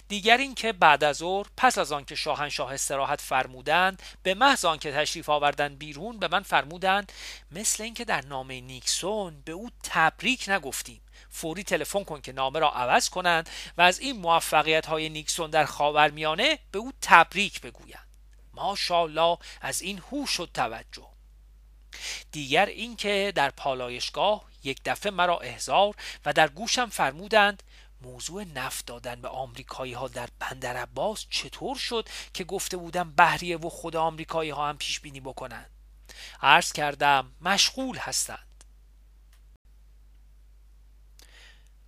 دیگر 0.08 0.38
اینکه 0.38 0.74
بعد 0.74 1.04
از 1.04 1.18
ظهر 1.18 1.48
پس 1.58 1.78
از 1.78 1.92
آنکه 1.92 2.16
شاهنشاه 2.16 2.74
استراحت 2.74 3.22
فرمودند 3.22 4.02
به 4.24 4.34
محض 4.34 4.66
آنکه 4.66 4.92
تشریف 4.92 5.30
آوردن 5.30 5.76
بیرون 5.76 6.20
به 6.20 6.28
من 6.28 6.44
فرمودند 6.44 7.12
مثل 7.52 7.84
اینکه 7.84 8.06
در 8.06 8.22
نامه 8.22 8.62
نیکسون 8.62 9.42
به 9.46 9.52
او 9.52 9.70
تبریک 9.84 10.50
نگفتیم. 10.50 11.02
فوری 11.30 11.64
تلفن 11.64 12.04
کن 12.04 12.22
که 12.22 12.32
نامه 12.32 12.60
را 12.60 12.70
عوض 12.70 13.10
کنند 13.10 13.50
و 13.78 13.82
از 13.82 14.00
این 14.00 14.18
موفقیت 14.18 14.86
های 14.86 15.10
نیکسون 15.10 15.50
در 15.50 15.66
خاورمیانه 15.66 16.60
به 16.72 16.80
او 16.80 16.92
تبریک 17.02 17.62
بگویند. 17.62 18.08
ماشاءالله 18.54 19.38
از 19.62 19.82
این 19.82 20.02
هوش 20.12 20.40
و 20.40 20.46
توجه. 20.46 21.19
دیگر 22.32 22.66
اینکه 22.66 23.34
در 23.36 23.50
پالایشگاه 23.50 24.44
یک 24.64 24.82
دفعه 24.86 25.12
مرا 25.12 25.40
احضار 25.40 25.96
و 26.26 26.34
در 26.34 26.48
گوشم 26.48 26.86
فرمودند 26.86 27.64
موضوع 28.02 28.44
نفت 28.44 28.86
دادن 28.86 29.22
به 29.22 29.28
آمریکایی 29.28 29.94
ها 29.94 30.08
در 30.08 30.30
بندر 30.40 30.78
عباس 30.78 31.26
چطور 31.30 31.76
شد 31.76 32.10
که 32.34 32.44
گفته 32.44 32.78
بودم 32.78 33.12
بحریه 33.12 33.58
و 33.58 33.70
خود 33.70 33.96
آمریکایی 33.96 34.50
ها 34.50 34.70
هم 34.70 34.78
پیش 34.78 35.00
بینی 35.00 35.20
بکنند؟ 35.20 35.70
عرض 36.42 36.72
کردم 36.74 37.32
مشغول 37.42 37.98
هستند. 37.98 38.64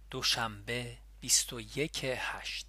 دوشنبه 0.10 0.98
21 1.22 2.02
هشت 2.04 2.66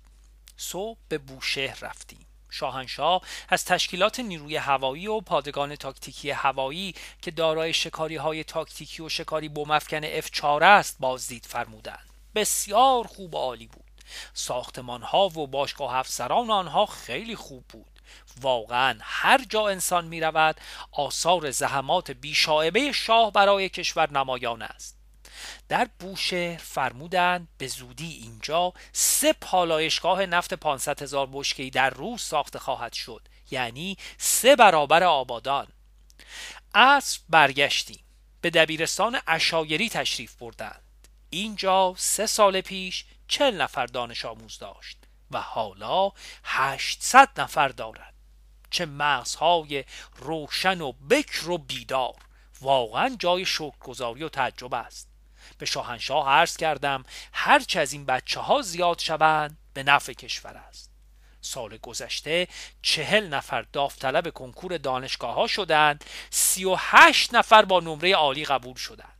صبح 0.56 0.98
به 1.08 1.18
بوشهر 1.18 1.78
رفتیم. 1.80 2.26
شاهنشاه 2.52 3.22
از 3.48 3.64
تشکیلات 3.64 4.20
نیروی 4.20 4.56
هوایی 4.56 5.06
و 5.06 5.20
پادگان 5.20 5.76
تاکتیکی 5.76 6.30
هوایی 6.30 6.94
که 7.22 7.30
دارای 7.30 7.72
شکاری 7.72 8.16
های 8.16 8.44
تاکتیکی 8.44 9.02
و 9.02 9.08
شکاری 9.08 9.48
بومفکن 9.48 10.20
F4 10.20 10.62
است 10.62 10.96
بازدید 11.00 11.46
فرمودند. 11.46 12.08
بسیار 12.34 13.06
خوب 13.06 13.34
و 13.34 13.38
عالی 13.38 13.66
بود. 13.66 13.84
ساختمان 14.34 15.02
ها 15.02 15.26
و 15.26 15.46
باشگاه 15.46 15.94
افسران 15.94 16.50
آنها 16.50 16.86
خیلی 16.86 17.36
خوب 17.36 17.64
بود. 17.68 17.86
واقعا 18.40 18.98
هر 19.00 19.44
جا 19.44 19.68
انسان 19.68 20.04
می 20.04 20.20
رود 20.20 20.60
آثار 20.92 21.50
زحمات 21.50 22.10
بیشاعبه 22.10 22.92
شاه 22.92 23.32
برای 23.32 23.68
کشور 23.68 24.10
نمایان 24.10 24.62
است. 24.62 25.01
در 25.68 25.88
بوشهر 25.98 26.56
فرمودند 26.56 27.48
به 27.58 27.66
زودی 27.66 28.12
اینجا 28.12 28.72
سه 28.92 29.32
پالایشگاه 29.32 30.26
نفت 30.26 30.54
500 30.54 31.02
هزار 31.02 31.28
بشکه‌ای 31.32 31.70
در 31.70 31.90
روز 31.90 32.22
ساخته 32.22 32.58
خواهد 32.58 32.92
شد 32.92 33.28
یعنی 33.50 33.96
سه 34.18 34.56
برابر 34.56 35.04
آبادان. 35.04 35.66
عصر 36.74 37.20
برگشتیم 37.28 38.04
به 38.40 38.50
دبیرستان 38.50 39.18
اشایری 39.26 39.88
تشریف 39.88 40.34
بردند. 40.34 40.82
اینجا 41.30 41.94
سه 41.96 42.26
سال 42.26 42.60
پیش 42.60 43.04
چل 43.28 43.60
نفر 43.60 43.86
دانش 43.86 44.24
آموز 44.24 44.58
داشت 44.58 44.98
و 45.30 45.40
حالا 45.40 46.10
800 46.44 47.40
نفر 47.40 47.68
دارد 47.68 48.14
چه 48.70 48.86
مغزهای 48.86 49.84
روشن 50.16 50.80
و 50.80 50.92
بکر 50.92 51.50
و 51.50 51.58
بیدار 51.58 52.16
واقعا 52.60 53.16
جای 53.18 53.44
شکرگزاری 53.44 54.22
و 54.22 54.28
تعجب 54.28 54.74
است. 54.74 55.11
به 55.58 55.66
شاهنشاه 55.66 56.28
عرض 56.28 56.56
کردم 56.56 57.04
هرچه 57.32 57.80
از 57.80 57.92
این 57.92 58.06
بچه 58.06 58.40
ها 58.40 58.62
زیاد 58.62 58.98
شوند 58.98 59.58
به 59.74 59.82
نفع 59.82 60.12
کشور 60.12 60.56
است. 60.56 60.90
سال 61.40 61.76
گذشته 61.76 62.48
چهل 62.82 63.28
نفر 63.28 63.62
داوطلب 63.62 64.30
کنکور 64.30 64.78
دانشگاه 64.78 65.34
ها 65.34 65.46
شدند 65.46 66.04
سی 66.30 66.64
و 66.64 66.76
هشت 66.78 67.34
نفر 67.34 67.64
با 67.64 67.80
نمره 67.80 68.14
عالی 68.14 68.44
قبول 68.44 68.76
شدند. 68.76 69.18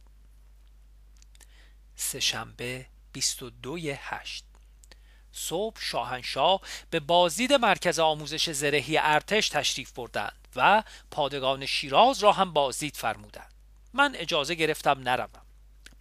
سهشنبه 1.97 2.87
22 3.13 3.79
هشت. 3.99 4.45
صبح 5.33 5.81
شاهنشاه 5.81 6.61
به 6.91 7.01
بازدید 7.01 7.53
مرکز 7.53 7.99
آموزش 7.99 8.51
زرهی 8.51 8.99
ارتش 8.99 9.49
تشریف 9.49 9.93
بردند 9.93 10.49
و 10.57 10.83
پادگان 11.11 11.67
شیراز 11.67 12.23
را 12.23 12.33
هم 12.33 12.53
بازدید 12.53 12.97
فرمودند. 12.97 13.53
من 13.93 14.15
اجازه 14.17 14.55
گرفتم 14.55 15.01
نروم. 15.01 15.42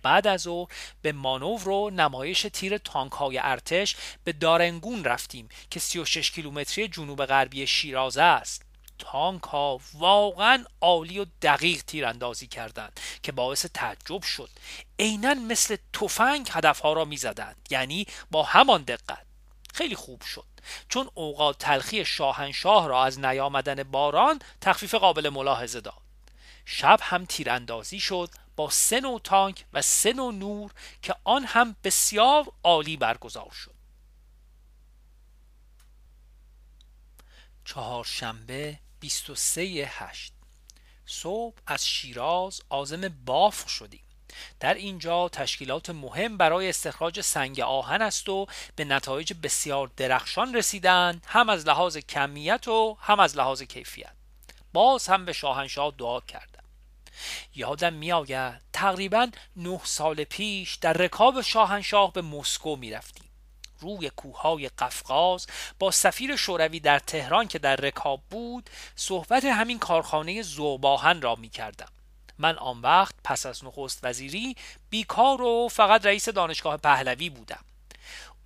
بعد 0.02 0.28
از 0.28 0.48
او 0.48 0.68
به 1.02 1.12
مانور 1.12 1.70
و 1.70 1.90
نمایش 1.90 2.48
تیر 2.54 2.78
تانک 2.78 3.12
های 3.12 3.38
ارتش 3.38 3.96
به 4.24 4.34
دارنگون 4.34 5.04
رفتیم 5.04 5.50
که 5.70 5.80
36 5.80 6.32
کیلومتری 6.32 6.88
جنوب 6.88 7.26
غربی 7.26 7.68
شیراز 7.68 8.18
است. 8.18 8.66
تانک 9.00 9.44
ها 9.44 9.80
واقعا 9.94 10.64
عالی 10.82 11.20
و 11.20 11.26
دقیق 11.42 11.82
تیراندازی 11.82 12.48
کردند 12.48 13.00
که 13.24 13.32
باعث 13.32 13.66
تعجب 13.74 14.22
شد. 14.22 14.50
عینا 15.00 15.34
مثل 15.34 15.78
تفنگ 15.94 16.48
هدف 16.52 16.80
ها 16.80 16.94
را 16.94 17.06
می‌زدند 17.06 17.56
یعنی 17.70 18.08
با 18.32 18.44
همان 18.44 18.84
دقت. 18.84 19.26
خیلی 19.74 19.96
خوب 19.96 20.22
شد. 20.22 20.46
چون 20.90 21.10
اوقات 21.14 21.58
تلخی 21.58 22.06
شاهنشاه 22.06 22.88
را 22.88 23.04
از 23.04 23.20
نیامدن 23.20 23.84
باران 23.84 24.40
تخفیف 24.62 24.96
قابل 24.96 25.30
ملاحظه 25.30 25.82
داد. 25.82 25.94
شب 26.66 27.00
هم 27.02 27.26
تیراندازی 27.26 28.00
شد 28.00 28.30
با 28.56 28.70
سه 28.70 29.00
نوع 29.00 29.20
تانک 29.24 29.66
و 29.74 29.82
سه 29.82 30.14
نوع 30.14 30.34
نور 30.34 30.72
که 31.02 31.16
آن 31.24 31.46
هم 31.46 31.76
بسیار 31.84 32.52
عالی 32.64 32.98
برگزار 32.98 33.52
شد. 33.52 33.76
چهارشنبه 37.66 38.80
23 39.00 39.62
هشت 39.88 40.34
صبح 41.06 41.58
از 41.68 41.88
شیراز 41.88 42.62
آزم 42.70 43.10
باف 43.26 43.70
شدیم. 43.70 44.04
در 44.60 44.74
اینجا 44.74 45.30
تشکیلات 45.30 45.90
مهم 45.90 46.38
برای 46.38 46.70
استخراج 46.70 47.22
سنگ 47.22 47.60
آهن 47.60 48.02
است 48.02 48.30
و 48.30 48.48
به 48.76 48.86
نتایج 48.86 49.34
بسیار 49.44 49.92
درخشان 49.98 50.56
رسیدند 50.56 51.26
هم 51.28 51.50
از 51.50 51.68
لحاظ 51.68 51.98
کمیت 51.98 52.68
و 52.68 52.98
هم 53.02 53.20
از 53.20 53.38
لحاظ 53.38 53.62
کیفیت. 53.62 54.14
باز 54.74 55.08
هم 55.08 55.26
به 55.26 55.34
شاهنشاه 55.34 55.94
دعا 55.98 56.20
کردم 56.20 56.61
یادم 57.56 57.94
میآید 57.94 58.62
تقریبا 58.74 59.28
نه 59.56 59.82
سال 59.84 60.24
پیش 60.24 60.76
در 60.76 60.94
رکاب 60.94 61.42
شاهنشاه 61.42 62.14
به 62.14 62.22
مسکو 62.22 62.76
می‌رفتیم 62.76 63.30
روی 63.80 64.10
کوههای 64.10 64.70
قفقاز 64.70 65.48
با 65.80 65.92
سفیر 65.92 66.36
شوروی 66.36 66.80
در 66.80 67.00
تهران 67.00 67.48
که 67.48 67.60
در 67.60 67.76
رکاب 67.76 68.22
بود 68.30 68.70
صحبت 68.96 69.46
همین 69.46 69.80
کارخانه 69.80 70.42
زوباهن 70.42 71.22
را 71.22 71.36
می 71.36 71.50
کردم. 71.50 71.88
من 72.38 72.58
آن 72.58 72.82
وقت 72.82 73.16
پس 73.24 73.46
از 73.46 73.66
نخست 73.66 74.00
وزیری 74.04 74.56
بیکار 74.90 75.42
و 75.42 75.68
فقط 75.72 76.06
رئیس 76.06 76.30
دانشگاه 76.30 76.78
پهلوی 76.78 77.30
بودم 77.30 77.66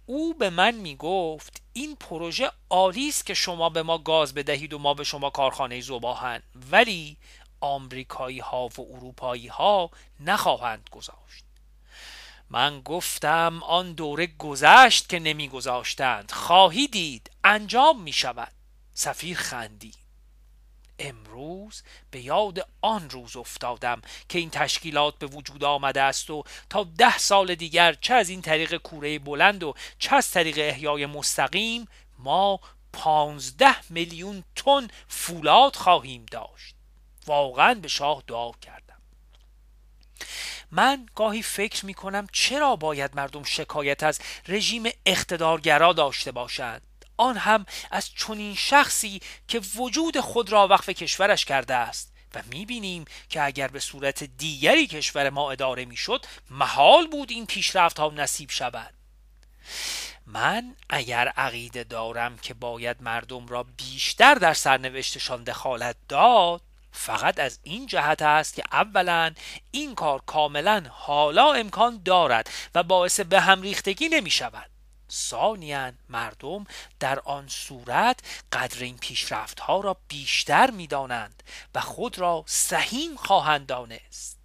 او 0.06 0.34
به 0.34 0.50
من 0.50 0.76
می 0.76 0.96
گفت 0.96 1.62
این 1.74 1.96
پروژه 1.96 2.52
عالی 2.70 3.08
است 3.08 3.26
که 3.26 3.34
شما 3.34 3.70
به 3.70 3.84
ما 3.84 3.98
گاز 3.98 4.34
بدهید 4.34 4.74
و 4.74 4.80
ما 4.80 4.94
به 4.94 5.04
شما 5.04 5.30
کارخانه 5.30 5.82
زوباهن 5.82 6.42
ولی 6.72 7.18
آمریکایی 7.66 8.40
ها 8.40 8.68
و 8.68 8.96
اروپایی 8.96 9.48
ها 9.48 9.90
نخواهند 10.20 10.90
گذاشت. 10.92 11.46
من 12.50 12.82
گفتم 12.82 13.64
آن 13.64 13.94
دوره 13.94 14.28
گذشت 14.28 15.10
که 15.10 15.20
نمیگذاشتند. 15.20 16.32
خواهی 16.32 16.88
دید 16.88 17.32
انجام 17.44 18.02
می 18.02 18.14
شود 18.14 18.52
سفیر 18.94 19.38
خندی 19.38 19.94
امروز 21.00 21.84
به 22.12 22.22
یاد 22.22 22.68
آن 22.82 23.10
روز 23.10 23.36
افتادم 23.36 24.02
که 24.30 24.40
این 24.40 24.50
تشکیلات 24.50 25.20
به 25.20 25.28
وجود 25.28 25.64
آمده 25.64 26.02
است 26.02 26.30
و 26.30 26.44
تا 26.70 26.84
ده 26.98 27.18
سال 27.18 27.56
دیگر 27.56 27.94
چه 27.94 28.14
از 28.14 28.30
این 28.30 28.42
طریق 28.42 28.78
کوره 28.78 29.20
بلند 29.20 29.64
و 29.64 29.74
چه 30.00 30.16
از 30.16 30.32
طریق 30.32 30.56
احیای 30.60 31.06
مستقیم 31.06 31.88
ما 32.20 32.60
پانزده 32.94 33.92
میلیون 33.92 34.44
تن 34.56 34.88
فولاد 35.08 35.76
خواهیم 35.76 36.26
داشت. 36.32 36.75
واقعا 37.26 37.74
به 37.74 37.88
شاه 37.88 38.24
دعا 38.28 38.52
کرد 38.52 38.86
من 40.72 41.06
گاهی 41.16 41.42
فکر 41.42 41.86
می 41.86 41.94
کنم 41.94 42.28
چرا 42.32 42.76
باید 42.76 43.16
مردم 43.16 43.44
شکایت 43.44 44.04
از 44.04 44.20
رژیم 44.48 44.84
اقتدارگرا 45.06 45.94
داشته 45.94 46.32
باشند. 46.32 46.82
آن 47.18 47.38
هم 47.38 47.66
از 47.92 48.10
چنین 48.14 48.56
شخصی 48.56 49.22
که 49.48 49.62
وجود 49.76 50.20
خود 50.20 50.52
را 50.52 50.68
وقف 50.68 50.90
کشورش 50.90 51.46
کرده 51.46 51.74
است 51.74 52.14
و 52.36 52.42
بینیم 52.68 53.06
که 53.30 53.44
اگر 53.44 53.68
به 53.68 53.80
صورت 53.80 54.24
دیگری 54.24 54.88
کشور 54.88 55.30
ما 55.30 55.52
اداره 55.52 55.86
می‌شد 55.86 56.26
محال 56.50 57.08
بود 57.08 57.32
این 57.32 57.46
پیشرفت 57.46 58.00
ها 58.00 58.10
نصیب 58.16 58.50
شود. 58.50 58.94
من 60.26 60.76
اگر 60.90 61.28
عقیده 61.28 61.84
دارم 61.84 62.38
که 62.38 62.54
باید 62.54 63.02
مردم 63.02 63.48
را 63.48 63.64
بیشتر 63.64 64.36
در 64.36 64.54
سرنوشتشان 64.54 65.44
دخالت 65.44 65.96
داد 66.10 66.62
فقط 66.96 67.40
از 67.40 67.60
این 67.64 67.86
جهت 67.86 68.22
است 68.22 68.54
که 68.54 68.64
اولا 68.72 69.34
این 69.72 69.96
کار 69.96 70.22
کاملا 70.26 70.86
حالا 70.90 71.54
امکان 71.54 72.02
دارد 72.06 72.50
و 72.76 72.84
باعث 72.84 73.20
به 73.20 73.42
هم 73.42 73.62
ریختگی 73.62 74.10
نمی 74.10 74.32
شود. 74.32 74.70
ثانیا 75.12 75.92
مردم 76.10 76.66
در 77.00 77.20
آن 77.20 77.48
صورت 77.48 78.20
قدر 78.52 78.84
این 78.84 78.98
پیشرفت 78.98 79.60
ها 79.60 79.80
را 79.80 79.98
بیشتر 80.08 80.72
می 80.72 80.88
دانند 80.88 81.44
و 81.76 81.82
خود 81.82 82.20
را 82.20 82.44
سهیم 82.48 83.16
خواهند 83.16 83.68
دانست. 83.68 84.38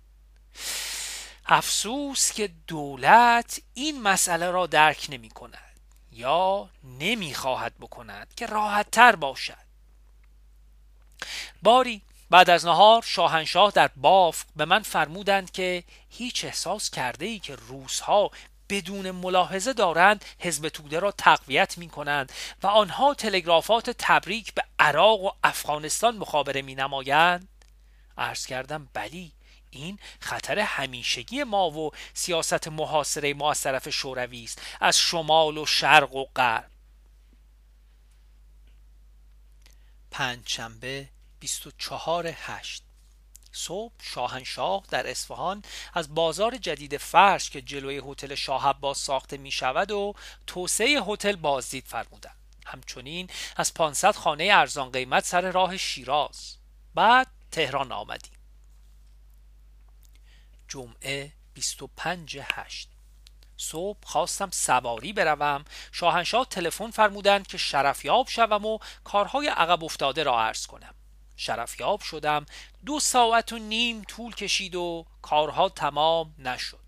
افسوس 1.47 2.33
که 2.33 2.51
دولت 2.67 3.61
این 3.75 4.03
مسئله 4.03 4.51
را 4.51 4.67
درک 4.67 5.07
نمی 5.11 5.29
کند 5.29 5.81
یا 6.13 6.71
نمی 6.85 7.35
خواهد 7.35 7.79
بکند 7.79 8.35
که 8.37 8.47
راحت 8.47 8.91
تر 8.91 9.17
باشد. 9.17 9.71
باری 11.63 12.03
بعد 12.31 12.51
از 12.51 12.67
نهار 12.67 13.03
شاهنشاه 13.03 13.71
در 13.71 13.91
باف 13.97 14.45
به 14.57 14.65
من 14.65 14.83
فرمودند 14.83 15.51
که 15.51 15.85
هیچ 16.11 16.45
احساس 16.45 16.91
کرده 16.91 17.25
ای 17.25 17.39
که 17.39 17.57
روزها 17.57 18.31
بدون 18.69 19.11
ملاحظه 19.11 19.73
دارند 19.73 20.25
حزب 20.39 20.69
توده 20.69 20.99
را 20.99 21.11
تقویت 21.11 21.79
می 21.79 21.89
کنند 21.89 22.33
و 22.63 22.67
آنها 22.67 23.15
تلگرافات 23.15 23.91
تبریک 23.99 24.55
به 24.55 24.63
عراق 24.79 25.21
و 25.21 25.31
افغانستان 25.45 26.17
مخابره 26.17 26.63
می 26.63 26.75
نمایند 26.75 27.49
عرض 28.19 28.47
کردم 28.47 28.89
بلی 28.93 29.33
این 29.71 29.99
خطر 30.21 30.59
همیشگی 30.59 31.45
ما 31.45 31.71
و 31.71 31.91
سیاست 32.15 32.69
محاصره 32.69 33.35
ما 33.35 33.51
از 33.51 33.61
طرف 33.61 33.89
شوروی 33.89 34.45
است 34.45 34.63
از 34.81 34.99
شمال 34.99 35.59
و 35.59 35.67
شرق 35.67 36.15
و 36.15 36.25
غرب. 36.37 36.71
پنجشنبه 40.11 41.09
24 41.41 42.31
هشت. 42.35 42.83
صبح 43.53 43.93
شاهنشاه 44.03 44.83
در 44.91 45.11
اصفهان 45.11 45.63
از 45.95 46.15
بازار 46.15 46.57
جدید 46.57 46.97
فرش 46.97 47.51
که 47.51 47.63
جلوی 47.63 48.03
هتل 48.07 48.35
شاه 48.35 48.69
عباس 48.69 49.05
ساخته 49.05 49.37
می 49.37 49.51
شود 49.51 49.91
و 49.91 50.15
توسعه 50.47 51.03
هتل 51.07 51.37
بازدید 51.37 51.85
فرمودند. 51.87 52.37
همچنین 52.67 53.31
از 53.57 53.75
500 53.75 54.17
خانه 54.17 54.49
ارزان 54.53 54.91
قیمت 54.91 55.25
سر 55.25 55.51
راه 55.51 55.77
شیراز. 55.77 56.57
بعد 56.95 57.27
تهران 57.51 57.93
آمدیم. 57.93 58.33
جمعه 60.69 61.33
25 61.55 62.39
هشت. 62.43 62.89
صبح 63.57 63.99
خواستم 64.05 64.51
سواری 64.53 65.13
بروم. 65.13 65.65
شاهنشاه 65.93 66.47
تلفن 66.47 66.91
فرمودند 66.91 67.47
که 67.47 67.59
شرفیاب 67.59 68.29
شوم 68.29 68.65
و 68.65 68.79
کارهای 69.05 69.49
عقب 69.49 69.85
افتاده 69.85 70.23
را 70.23 70.41
عرض 70.41 70.67
کنم. 70.67 70.95
شرفیاب 71.41 72.01
شدم. 72.01 72.47
دو 72.87 73.01
ساعت 73.01 73.53
و 73.53 73.59
نیم 73.59 74.03
طول 74.03 74.35
کشید 74.35 74.75
و 74.75 75.07
کارها 75.23 75.69
تمام 75.69 76.35
نشد. 76.39 76.81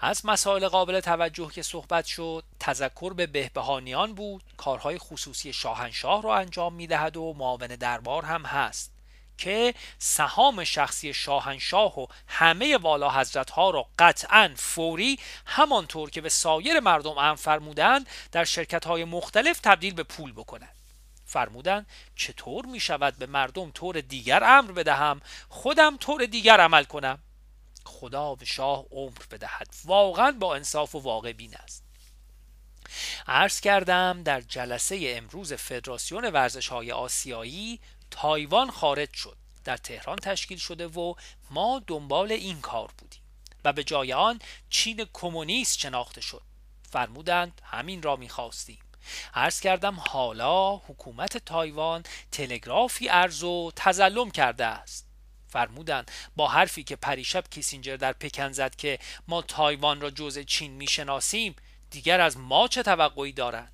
از 0.00 0.26
مسائل 0.26 0.68
قابل 0.68 1.00
توجه 1.00 1.50
که 1.50 1.62
صحبت 1.62 2.04
شد 2.04 2.44
تذکر 2.60 3.12
به 3.12 3.26
بهبهانیان 3.26 4.14
بود. 4.14 4.42
کارهای 4.56 4.98
خصوصی 4.98 5.52
شاهنشاه 5.52 6.22
را 6.22 6.36
انجام 6.36 6.74
می‌دهد 6.74 7.16
و 7.16 7.34
معاون 7.38 7.66
دربار 7.66 8.24
هم 8.24 8.42
هست 8.42 8.90
که 9.38 9.74
سهام 9.98 10.64
شخصی 10.64 11.14
شاهنشاه 11.14 12.00
و 12.00 12.06
همه 12.28 12.76
والا 12.76 13.10
حضرت 13.10 13.50
ها 13.50 13.70
را 13.70 13.86
قطعا 13.98 14.54
فوری 14.56 15.18
همانطور 15.46 16.10
که 16.10 16.20
به 16.20 16.28
سایر 16.28 16.80
مردم 16.80 17.18
هم 17.18 17.34
فرمودند 17.34 18.06
در 18.32 18.44
شرکت 18.44 18.86
های 18.86 19.04
مختلف 19.04 19.60
تبدیل 19.60 19.94
به 19.94 20.02
پول 20.02 20.32
بکند. 20.32 20.83
فرمودند 21.24 21.86
چطور 22.16 22.66
می 22.66 22.80
شود 22.80 23.16
به 23.16 23.26
مردم 23.26 23.70
طور 23.70 24.00
دیگر 24.00 24.44
امر 24.44 24.72
بدهم؟ 24.72 25.20
خودم 25.48 25.96
طور 25.96 26.26
دیگر 26.26 26.60
عمل 26.60 26.84
کنم. 26.84 27.18
خدا 27.84 28.34
به 28.34 28.44
شاه 28.44 28.84
عمر 28.90 29.22
بدهد. 29.30 29.74
واقعا 29.84 30.32
با 30.32 30.54
انصاف 30.54 30.94
و 30.94 30.98
واقع 30.98 31.32
بین 31.32 31.54
است. 31.54 31.84
عرض 33.26 33.60
کردم 33.60 34.22
در 34.22 34.40
جلسه 34.40 35.14
امروز 35.16 35.52
فدراسیون 35.52 36.24
ورزش 36.24 36.68
های 36.68 36.92
آسیایی 36.92 37.80
تایوان 38.10 38.70
خارج 38.70 39.14
شد. 39.14 39.36
در 39.64 39.76
تهران 39.76 40.16
تشکیل 40.16 40.58
شده 40.58 40.86
و 40.86 41.14
ما 41.50 41.82
دنبال 41.86 42.32
این 42.32 42.60
کار 42.60 42.90
بودیم 42.98 43.20
و 43.64 43.72
به 43.72 43.84
جای 43.84 44.12
آن 44.12 44.40
چین 44.70 45.06
کمونیست 45.12 45.78
شناخته 45.78 46.20
شد. 46.20 46.42
فرمودند 46.90 47.60
همین 47.64 48.02
را 48.02 48.16
می‌خواستیم. 48.16 48.78
عرض 49.34 49.60
کردم 49.60 49.94
حالا 49.94 50.76
حکومت 50.76 51.36
تایوان 51.38 52.02
تلگرافی 52.32 53.08
عرض 53.08 53.42
و 53.42 53.72
تظلم 53.76 54.30
کرده 54.30 54.64
است. 54.64 55.06
فرمودند 55.48 56.10
با 56.36 56.48
حرفی 56.48 56.84
که 56.84 56.96
پریشب 56.96 57.44
کیسینجر 57.50 57.96
در 57.96 58.12
پکن 58.12 58.52
زد 58.52 58.76
که 58.76 58.98
ما 59.28 59.42
تایوان 59.42 60.00
را 60.00 60.10
جزء 60.10 60.42
چین 60.42 60.72
می‌شناسیم 60.72 61.56
دیگر 61.90 62.20
از 62.20 62.38
ما 62.38 62.68
چه 62.68 62.82
توقعی 62.82 63.32
دارند؟ 63.32 63.72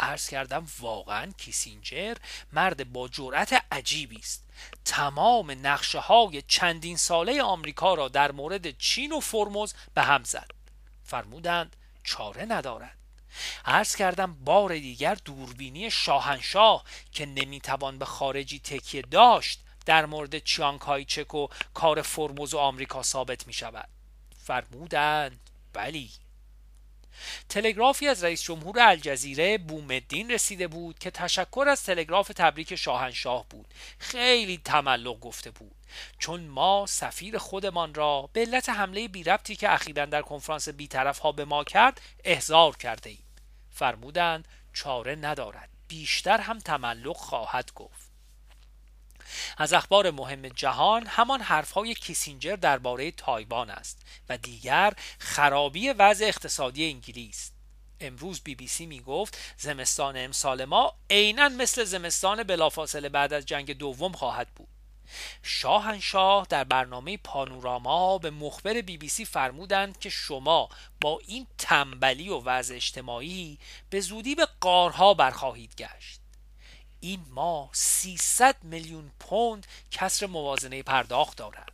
عرض 0.00 0.28
کردم 0.28 0.66
واقعا 0.80 1.32
کیسینجر 1.38 2.14
مرد 2.52 2.92
با 2.92 3.08
جرأت 3.08 3.64
عجیبی 3.72 4.16
است. 4.16 4.44
تمام 4.84 5.66
نقشه 5.66 5.98
های 5.98 6.42
چندین 6.42 6.96
ساله 6.96 7.42
آمریکا 7.42 7.94
را 7.94 8.08
در 8.08 8.32
مورد 8.32 8.78
چین 8.78 9.12
و 9.12 9.20
فرموز 9.20 9.74
به 9.94 10.02
هم 10.02 10.24
زد. 10.24 10.50
فرمودند 11.04 11.76
چاره 12.04 12.44
ندارد. 12.44 13.03
عرض 13.64 13.96
کردم 13.96 14.34
بار 14.44 14.74
دیگر 14.74 15.14
دوربینی 15.14 15.90
شاهنشاه 15.90 16.84
که 17.12 17.26
نمی‌توان 17.26 17.98
به 17.98 18.04
خارجی 18.04 18.58
تکیه 18.58 19.02
داشت 19.02 19.60
در 19.86 20.06
مورد 20.06 20.38
چیانکایچک 20.38 21.34
و 21.34 21.48
کار 21.74 22.02
فرموز 22.02 22.54
و 22.54 22.58
آمریکا 22.58 23.02
ثابت 23.02 23.46
می 23.46 23.52
شود 23.52 23.88
فرمودند 24.44 25.40
بلی 25.72 26.10
تلگرافی 27.48 28.08
از 28.08 28.24
رئیس 28.24 28.42
جمهور 28.42 28.80
الجزیره 28.80 29.58
بومدین 29.58 30.30
رسیده 30.30 30.68
بود 30.68 30.98
که 30.98 31.10
تشکر 31.10 31.66
از 31.68 31.84
تلگراف 31.84 32.28
تبریک 32.28 32.74
شاهنشاه 32.74 33.46
بود. 33.50 33.74
خیلی 33.98 34.60
تملق 34.64 35.20
گفته 35.20 35.50
بود. 35.50 35.76
چون 36.18 36.40
ما 36.40 36.86
سفیر 36.88 37.38
خودمان 37.38 37.94
را 37.94 38.30
به 38.32 38.40
علت 38.40 38.68
حمله 38.68 39.08
بی 39.08 39.24
ربطی 39.24 39.56
که 39.56 39.72
اخیرا 39.72 40.06
در 40.06 40.22
کنفرانس 40.22 40.68
بیطرف 40.68 41.18
ها 41.18 41.32
به 41.32 41.44
ما 41.44 41.64
کرد 41.64 42.00
احضار 42.24 42.76
کرده 42.76 43.10
ایم. 43.10 43.24
فرمودند 43.70 44.48
چاره 44.72 45.14
ندارد. 45.14 45.68
بیشتر 45.88 46.38
هم 46.38 46.58
تملق 46.58 47.16
خواهد 47.16 47.72
گفت. 47.74 48.13
از 49.58 49.72
اخبار 49.72 50.10
مهم 50.10 50.48
جهان 50.48 51.06
همان 51.06 51.40
حرفهای 51.40 51.94
کیسینجر 51.94 52.56
درباره 52.56 53.10
تایوان 53.10 53.70
است 53.70 53.98
و 54.28 54.38
دیگر 54.38 54.92
خرابی 55.18 55.88
وضع 55.88 56.24
اقتصادی 56.24 56.84
انگلیس. 56.90 57.50
امروز 58.00 58.40
بی 58.40 58.54
بی 58.54 58.68
سی 58.68 58.86
می 58.86 59.00
گفت 59.00 59.38
زمستان 59.56 60.16
امسال 60.16 60.64
ما 60.64 60.94
عینا 61.10 61.48
مثل 61.48 61.84
زمستان 61.84 62.42
بلافاصله 62.42 63.08
بعد 63.08 63.32
از 63.32 63.46
جنگ 63.46 63.72
دوم 63.72 64.12
خواهد 64.12 64.48
بود. 64.54 64.68
شاهنشاه 65.42 66.46
در 66.50 66.64
برنامه 66.64 67.16
پانوراما 67.16 68.18
به 68.18 68.30
مخبر 68.30 68.80
بی 68.80 68.98
بی 68.98 69.08
سی 69.08 69.24
فرمودند 69.24 69.98
که 69.98 70.10
شما 70.10 70.68
با 71.00 71.20
این 71.26 71.46
تنبلی 71.58 72.28
و 72.28 72.40
وضع 72.40 72.74
اجتماعی 72.74 73.58
به 73.90 74.00
زودی 74.00 74.34
به 74.34 74.48
قارها 74.60 75.14
برخواهید 75.14 75.74
گشت. 75.74 76.20
این 77.04 77.24
ماه 77.30 77.70
300 77.72 78.56
میلیون 78.62 79.10
پوند 79.20 79.66
کسر 79.90 80.26
موازنه 80.26 80.82
پرداخت 80.82 81.38
دارد 81.38 81.72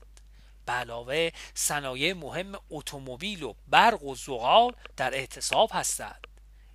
به 0.67 0.73
علاوه 0.73 1.31
صنایع 1.55 2.13
مهم 2.13 2.55
اتومبیل 2.71 3.43
و 3.43 3.55
برق 3.69 4.05
و 4.05 4.15
زغال 4.15 4.75
در 4.97 5.15
اعتصاب 5.15 5.71
هستند. 5.73 6.27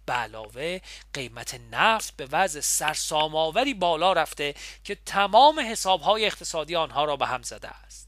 به 0.05 0.13
علاوه 0.13 0.79
قیمت 1.13 1.59
نفت 1.71 2.15
به 2.15 2.27
وضع 2.31 2.59
سرساماوری 2.59 3.73
بالا 3.73 4.13
رفته 4.13 4.55
که 4.83 4.95
تمام 4.95 5.59
حسابهای 5.59 6.25
اقتصادی 6.25 6.75
آنها 6.75 7.05
را 7.05 7.15
به 7.15 7.27
هم 7.27 7.41
زده 7.41 7.67
است. 7.67 8.07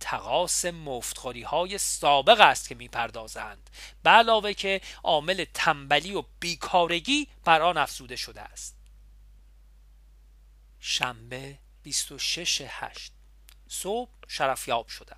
تقاس 0.00 0.64
مفتخوری 0.64 1.42
های 1.42 1.78
سابق 1.78 2.40
است 2.40 2.68
که 2.68 2.74
می‌پردازند. 2.74 3.70
به 4.02 4.10
علاوه 4.10 4.52
که 4.52 4.80
عامل 5.02 5.44
تنبلی 5.54 6.14
و 6.14 6.24
بیکارگی 6.40 7.28
بر 7.44 7.62
آن 7.62 7.76
افزوده 7.76 8.16
شده 8.16 8.40
است. 8.40 8.81
شنبه 10.84 11.58
26 11.82 12.62
هشت. 12.66 13.12
صبح 13.68 14.10
شرفیاب 14.28 14.88
شدم. 14.88 15.16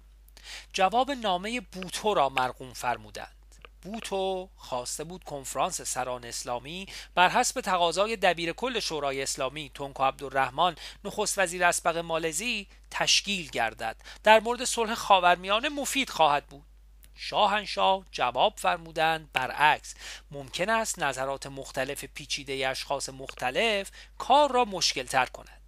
جواب 0.72 1.10
نامه 1.10 1.60
بوتو 1.60 2.14
را 2.14 2.28
مرقوم 2.28 2.72
فرمودند. 2.72 3.36
بوتو 3.82 4.48
خواسته 4.56 5.04
بود 5.04 5.24
کنفرانس 5.24 5.82
سران 5.82 6.24
اسلامی 6.24 6.86
بر 7.14 7.28
حسب 7.28 7.60
تقاضای 7.60 8.16
دبیر 8.16 8.52
کل 8.52 8.80
شورای 8.80 9.22
اسلامی 9.22 9.70
تونکو 9.74 10.02
عبدالرحمن 10.02 10.76
نخست 11.04 11.38
وزیر 11.38 11.64
اسبق 11.64 11.96
مالزی 11.96 12.66
تشکیل 12.90 13.50
گردد. 13.50 13.96
در 14.22 14.40
مورد 14.40 14.64
صلح 14.64 14.94
خاورمیانه 14.94 15.68
مفید 15.68 16.10
خواهد 16.10 16.46
بود. 16.46 16.73
شاهنشاه 17.14 18.04
جواب 18.12 18.54
فرمودند 18.56 19.32
برعکس. 19.32 19.94
ممکن 20.30 20.70
است 20.70 20.98
نظرات 20.98 21.46
مختلف 21.46 22.04
پیچیده 22.04 22.68
اشخاص 22.68 23.08
مختلف 23.08 23.90
کار 24.18 24.52
را 24.52 24.64
مشکل 24.64 25.06
تر 25.06 25.26
کند. 25.26 25.60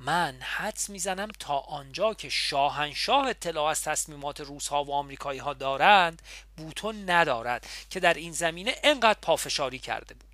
من 0.00 0.40
حدس 0.42 0.90
می‌زنم 0.90 1.28
تا 1.38 1.58
آنجا 1.58 2.14
که 2.14 2.28
شاهنشاه 2.28 3.26
اطلاع 3.26 3.64
از 3.64 3.82
تصمیمات 3.82 4.40
روسها 4.40 4.84
و 4.84 4.92
آمریکایی 4.92 5.40
ها 5.40 5.54
دارند 5.54 6.22
بوتو 6.56 6.92
ندارد 6.92 7.66
که 7.90 8.00
در 8.00 8.14
این 8.14 8.32
زمینه 8.32 8.74
انقدر 8.84 9.18
پافشاری 9.22 9.78
کرده 9.78 10.14
بود. 10.14 10.32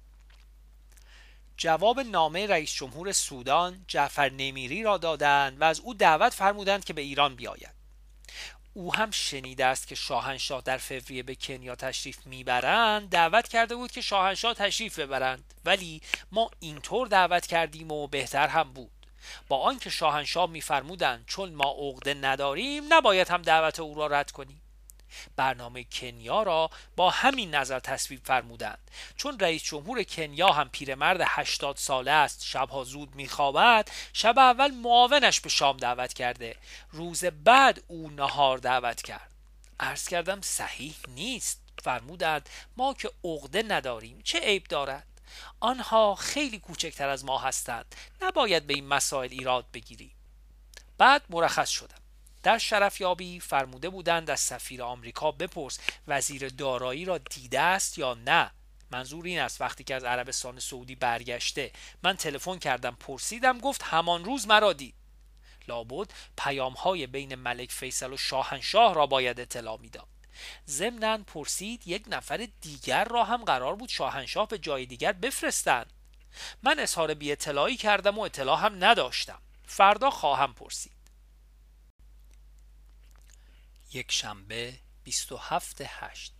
جواب 1.56 2.00
نامه 2.00 2.46
رئیس 2.46 2.74
جمهور 2.74 3.12
سودان 3.12 3.84
جعفر 3.88 4.28
نمیری 4.30 4.82
را 4.82 4.98
دادند 4.98 5.60
و 5.60 5.64
از 5.64 5.80
او 5.80 5.94
دعوت 5.94 6.34
فرمودند 6.34 6.84
که 6.84 6.92
به 6.92 7.02
ایران 7.02 7.34
بیاید. 7.34 7.77
او 8.74 8.94
هم 8.94 9.10
شنیده 9.10 9.64
است 9.64 9.88
که 9.88 9.94
شاهنشاه 9.94 10.60
در 10.60 10.76
فوریه 10.76 11.22
به 11.22 11.34
کنیا 11.34 11.74
تشریف 11.74 12.26
می‌برند 12.26 13.08
دعوت 13.08 13.48
کرده 13.48 13.76
بود 13.76 13.90
که 13.90 14.00
شاهنشاه 14.00 14.54
تشریف 14.54 14.98
ببرند. 14.98 15.54
ولی 15.64 16.00
ما 16.32 16.50
اینطور 16.60 17.08
دعوت 17.08 17.46
کردیم 17.46 17.92
و 17.92 18.06
بهتر 18.06 18.48
هم 18.48 18.72
بود. 18.72 18.90
با 19.48 19.58
آنکه 19.58 19.90
شاهنشاه 19.90 20.50
میفرمودند 20.50 21.24
چون 21.26 21.52
ما 21.54 21.76
عقده 21.78 22.14
نداریم 22.14 22.84
نباید 22.94 23.28
هم 23.28 23.42
دعوت 23.42 23.80
او 23.80 23.94
را 23.94 24.06
رد 24.06 24.30
کنیم. 24.30 24.62
برنامه 25.36 25.84
کنیا 25.84 26.42
را 26.42 26.70
با 26.96 27.10
همین 27.10 27.54
نظر 27.54 27.78
تصویب 27.78 28.20
فرمودند. 28.24 28.90
چون 29.16 29.38
رئیس 29.40 29.62
جمهور 29.62 30.02
کنیا 30.02 30.48
هم 30.48 30.68
پیرمرد 30.68 31.20
80 31.24 31.76
ساله 31.76 32.10
است 32.10 32.44
شبها 32.44 32.84
زود 32.84 33.14
میخوابد 33.14 33.90
شب 34.12 34.38
اول 34.38 34.70
معاونش 34.70 35.40
به 35.40 35.48
شام 35.48 35.76
دعوت 35.76 36.12
کرده. 36.12 36.56
روز 36.90 37.24
بعد 37.24 37.82
او 37.86 38.10
نهار 38.10 38.58
دعوت 38.58 39.02
کرد. 39.02 39.30
عرض 39.80 40.08
کردم 40.08 40.40
صحیح 40.40 40.94
نیست 41.08 41.60
فرمودند. 41.82 42.48
ما 42.76 42.94
که 42.94 43.10
عقده 43.24 43.62
نداریم 43.62 44.20
چه 44.24 44.40
عیب 44.40 44.64
دارد؟ 44.64 45.06
آنها 45.60 46.14
خیلی 46.14 46.58
کوچکتر 46.58 47.08
از 47.08 47.24
ما 47.24 47.38
هستند. 47.38 47.94
نباید 48.22 48.66
به 48.66 48.74
این 48.74 48.86
مسائل 48.86 49.30
ایراد 49.30 49.66
بگیری 49.72 50.12
بعد 50.98 51.22
مرخص 51.30 51.68
شدم. 51.68 51.97
در 52.42 52.58
شرفیابی 52.58 53.40
فرموده 53.40 53.88
بودند 53.88 54.30
از 54.30 54.40
سفیر 54.40 54.82
آمریکا 54.82 55.32
بپرس 55.32 55.78
وزیر 56.08 56.48
دارایی 56.48 57.04
را 57.04 57.18
دیده 57.18 57.60
است 57.60 57.98
یا 57.98 58.14
نه؟ 58.14 58.50
منظور 58.90 59.24
این 59.24 59.40
است 59.40 59.60
وقتی 59.60 59.84
که 59.84 59.94
از 59.94 60.04
عربستان 60.04 60.58
سعودی 60.58 60.94
برگشته. 60.94 61.72
من 62.02 62.16
تلفن 62.16 62.58
کردم 62.58 62.96
پرسیدم 63.00 63.58
گفت 63.58 63.82
همان 63.84 64.24
روز 64.24 64.46
مرا 64.46 64.72
دید. 64.72 64.94
لابد 65.68 66.10
پیام 66.38 66.72
های 66.72 67.06
بین 67.06 67.34
ملک 67.34 67.72
فیصل 67.72 68.12
و 68.12 68.16
شاهنشاه 68.16 68.94
را 68.94 69.06
باید 69.06 69.40
اطلاع 69.40 69.78
می‌داد. 69.80 70.08
ضمنا 70.68 71.18
پرسید 71.18 71.88
یک 71.88 72.04
نفر 72.06 72.48
دیگر 72.60 73.04
را 73.04 73.24
هم 73.24 73.44
قرار 73.44 73.76
بود 73.76 73.88
شاهنشاه 73.88 74.48
به 74.48 74.58
جای 74.58 74.86
دیگر 74.86 75.12
بفرستند. 75.12 75.92
من 76.62 76.78
اظهار 76.78 77.14
بی 77.14 77.32
اطلاعی 77.32 77.76
کردم 77.76 78.18
و 78.18 78.20
اطلاع 78.20 78.60
هم 78.60 78.84
نداشتم. 78.84 79.38
فردا 79.66 80.10
خواهم 80.10 80.54
پرسید. 80.54 80.97
یک 83.92 84.12
شنبه 84.12 84.74
27 85.04 85.82
هشت. 85.86 86.32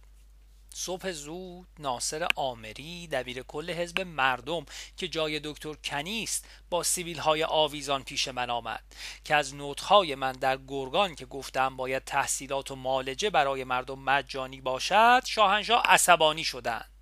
صبح 0.74 1.12
زود 1.12 1.68
ناصر 1.78 2.28
آمری 2.37 3.06
دبیر 3.06 3.42
کل 3.42 3.70
حزب 3.70 4.00
مردم 4.00 4.66
که 4.96 5.08
جای 5.08 5.40
دکتر 5.44 5.74
کنیست 5.74 6.44
با 6.70 6.82
سیویل 6.82 7.18
های 7.18 7.44
آویزان 7.44 8.02
پیش 8.02 8.28
من 8.28 8.50
آمد. 8.50 8.84
که 9.24 9.34
از 9.34 9.54
نوتهای 9.54 10.14
من 10.14 10.32
در 10.32 10.58
گرگان 10.68 11.14
که 11.14 11.26
گفتم 11.26 11.76
باید 11.76 12.04
تحصیلات 12.04 12.70
و 12.70 12.76
مالجه 12.76 13.30
برای 13.30 13.64
مردم 13.64 13.98
مجانی 13.98 14.61
باشد 14.61 15.22
شاهنشاه 15.26 15.82
عصبانی 15.84 16.44
شدند. 16.44 16.97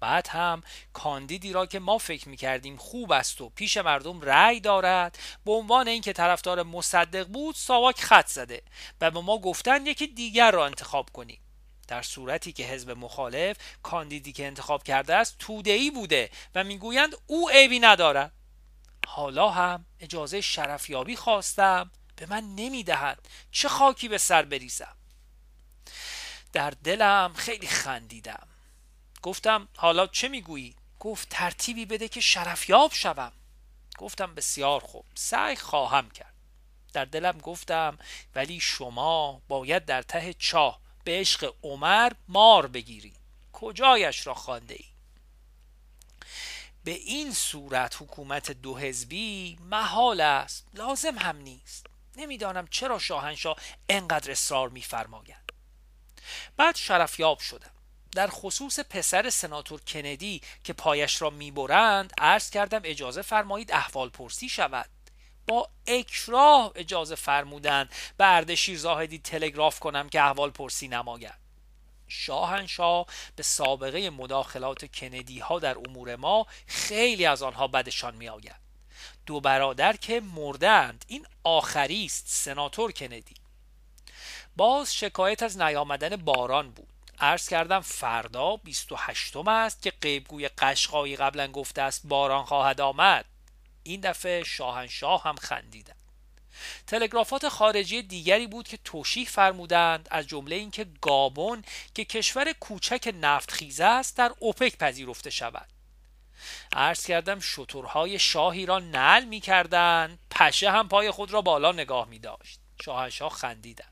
بعد 0.00 0.28
هم 0.28 0.62
کاندیدی 0.92 1.52
را 1.52 1.66
که 1.66 1.78
ما 1.78 1.98
فکر 1.98 2.28
می‌کردیم 2.28 2.76
خوب 2.76 3.12
است 3.12 3.40
و 3.40 3.48
پیش 3.48 3.76
مردم 3.76 4.20
رأی 4.20 4.60
دارد 4.60 5.18
به 5.44 5.52
عنوان 5.52 5.88
اینکه 5.88 6.12
طرفدار 6.12 6.62
مصدق 6.62 7.26
بود 7.26 7.54
ساواک 7.54 8.00
خط 8.00 8.26
زده 8.26 8.62
و 9.00 9.10
به 9.10 9.20
ما 9.20 9.38
گفتند 9.38 9.86
یکی 9.86 10.06
دیگر 10.06 10.50
را 10.50 10.66
انتخاب 10.66 11.10
کنیم. 11.12 11.40
در 11.88 12.02
صورتی 12.02 12.52
که 12.52 12.64
حزب 12.64 12.90
مخالف 12.90 13.56
کاندیدی 13.82 14.32
که 14.32 14.46
انتخاب 14.46 14.82
کرده 14.82 15.14
است 15.14 15.36
توده‌ای 15.38 15.90
بوده 15.90 16.30
و 16.54 16.64
می‌گویند 16.64 17.16
او 17.26 17.50
عیبی 17.50 17.78
ندارد. 17.80 18.32
حالا 19.06 19.50
هم 19.50 19.84
اجازه 20.00 20.40
شرفیابی 20.40 21.16
خواستم 21.16 21.90
به 22.16 22.26
من 22.26 22.44
نمی‌دهد. 22.56 23.28
چه 23.52 23.68
خاکی 23.68 24.08
به 24.08 24.18
سر 24.18 24.42
بریزم؟ 24.42 24.96
در 26.52 26.70
دلم 26.70 27.32
خیلی 27.36 27.66
خندیدم. 27.66 28.46
گفتم 29.22 29.68
حالا 29.76 30.06
چه 30.06 30.28
می‌گویی؟ 30.28 30.74
گفت 31.00 31.28
ترتیبی 31.28 31.86
بده 31.86 32.08
که 32.08 32.20
شرفیاب 32.20 32.92
شوم. 32.92 33.32
گفتم 33.98 34.34
بسیار 34.34 34.80
خوب. 34.80 35.04
سعی 35.14 35.56
خواهم 35.56 36.10
کرد. 36.10 36.34
در 36.92 37.04
دلم 37.04 37.38
گفتم 37.38 37.98
ولی 38.34 38.60
شما 38.60 39.42
باید 39.48 39.84
در 39.84 40.02
ته 40.02 40.34
چاه 40.34 40.80
به 41.04 41.20
عشق 41.20 41.54
عمر 41.62 42.12
مار 42.28 42.66
بگیری. 42.66 43.12
کجایش 43.52 44.26
را 44.26 44.34
خوانده 44.34 44.74
ای 44.74 44.84
به 46.84 46.90
این 46.90 47.32
صورت 47.32 48.02
حکومت 48.02 48.50
دو 48.50 48.78
حزبی 48.78 49.58
محال 49.60 50.20
است. 50.20 50.66
لازم 50.74 51.18
هم 51.18 51.36
نیست. 51.36 51.86
نمی‌دانم 52.16 52.66
چرا 52.66 52.98
شاهنشاه 52.98 53.56
انقدر 53.88 54.30
اصرار 54.30 54.68
میفرماید. 54.68 55.52
بعد 56.56 56.76
شرفیاب 56.76 57.38
شدم. 57.38 57.70
در 58.12 58.26
خصوص 58.26 58.80
پسر 58.80 59.30
سناتور 59.30 59.80
کندی 59.80 60.40
که 60.64 60.72
پایش 60.72 61.22
را 61.22 61.30
می‌برند 61.30 62.12
عرض 62.18 62.50
کردم 62.50 62.80
اجازه 62.84 63.22
فرمایید 63.22 63.72
احوال 63.72 64.08
پرسی 64.08 64.48
شود. 64.48 64.88
با 65.46 65.68
اکراه 65.86 66.72
اجازه 66.74 67.14
فرمودند 67.14 67.92
به 68.16 68.34
اردشیر 68.34 68.78
زاهدی 68.78 69.18
تلگراف 69.18 69.80
کنم 69.80 70.08
که 70.08 70.22
احوال 70.22 70.50
پرسی 70.50 70.88
نماید. 70.88 71.40
شاهنشاه 72.08 73.06
به 73.36 73.42
سابقه 73.42 74.10
مداخلات 74.10 74.84
کندی 74.84 75.38
ها 75.38 75.58
در 75.58 75.78
امور 75.78 76.16
ما 76.16 76.46
خیلی 76.66 77.26
از 77.26 77.42
آنها 77.42 77.68
بدشان 77.68 78.14
می 78.14 78.28
آید 78.28 78.56
دو 79.26 79.40
برادر 79.40 79.96
که 79.96 80.20
مردند 80.20 81.04
این 81.08 81.26
آخری 81.44 82.04
است 82.04 82.24
سناتور 82.26 82.92
کندی. 82.92 83.34
باز 84.56 84.94
شکایت 84.94 85.42
از 85.42 85.58
نیامدن 85.58 86.16
باران 86.16 86.70
بود. 86.70 86.99
عرض 87.20 87.48
کردم 87.48 87.80
فردا 87.80 88.56
28 88.56 89.36
است 89.36 89.82
که 89.82 89.92
قیبگوی 90.00 90.48
قشقایی 90.48 91.16
قبلا 91.16 91.46
گفته 91.46 91.82
است 91.82 92.06
باران 92.06 92.44
خواهد 92.44 92.80
آمد. 92.80 93.24
این 93.82 94.00
دفعه 94.00 94.44
شاهنشاه 94.44 95.22
هم 95.22 95.36
خندیدن. 95.36 95.94
تلگرافات 96.86 97.48
خارجی 97.48 98.02
دیگری 98.02 98.46
بود 98.46 98.68
که 98.68 98.76
توشیح 98.76 99.28
فرمودند 99.28 100.08
از 100.10 100.26
جمله 100.26 100.56
اینکه 100.56 100.86
گابون 101.00 101.64
که 101.94 102.04
کشور 102.04 102.52
کوچک 102.52 103.14
نفت 103.20 103.50
خیزه 103.50 103.84
است 103.84 104.16
در 104.16 104.32
اوپک 104.38 104.76
پذیرفته 104.76 105.30
شود. 105.30 105.68
عرض 106.72 107.06
کردم 107.06 107.40
شترهای 107.40 108.18
شاهی 108.18 108.66
را 108.66 108.78
نل 108.78 109.24
می 109.24 109.40
کردن 109.40 110.18
پشه 110.30 110.70
هم 110.70 110.88
پای 110.88 111.10
خود 111.10 111.30
را 111.30 111.42
بالا 111.42 111.72
نگاه 111.72 112.08
می 112.08 112.18
داشت 112.18 112.60
شاهنشاه 112.84 113.30
خندیدن. 113.30 113.89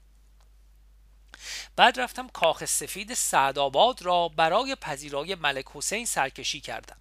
بعد 1.76 2.00
رفتم 2.00 2.28
کاخ 2.28 2.64
سفید 2.64 3.14
سعدآباد 3.14 4.02
را 4.02 4.28
برای 4.28 4.74
پذیرای 4.74 5.34
ملک 5.34 5.64
حسین 5.74 6.06
سرکشی 6.06 6.60
کردم. 6.60 6.96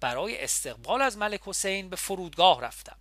برای 0.00 0.44
استقبال 0.44 1.02
از 1.02 1.16
ملک 1.16 1.40
حسین 1.44 1.90
به 1.90 1.96
فرودگاه 1.96 2.60
رفتم. 2.60 2.96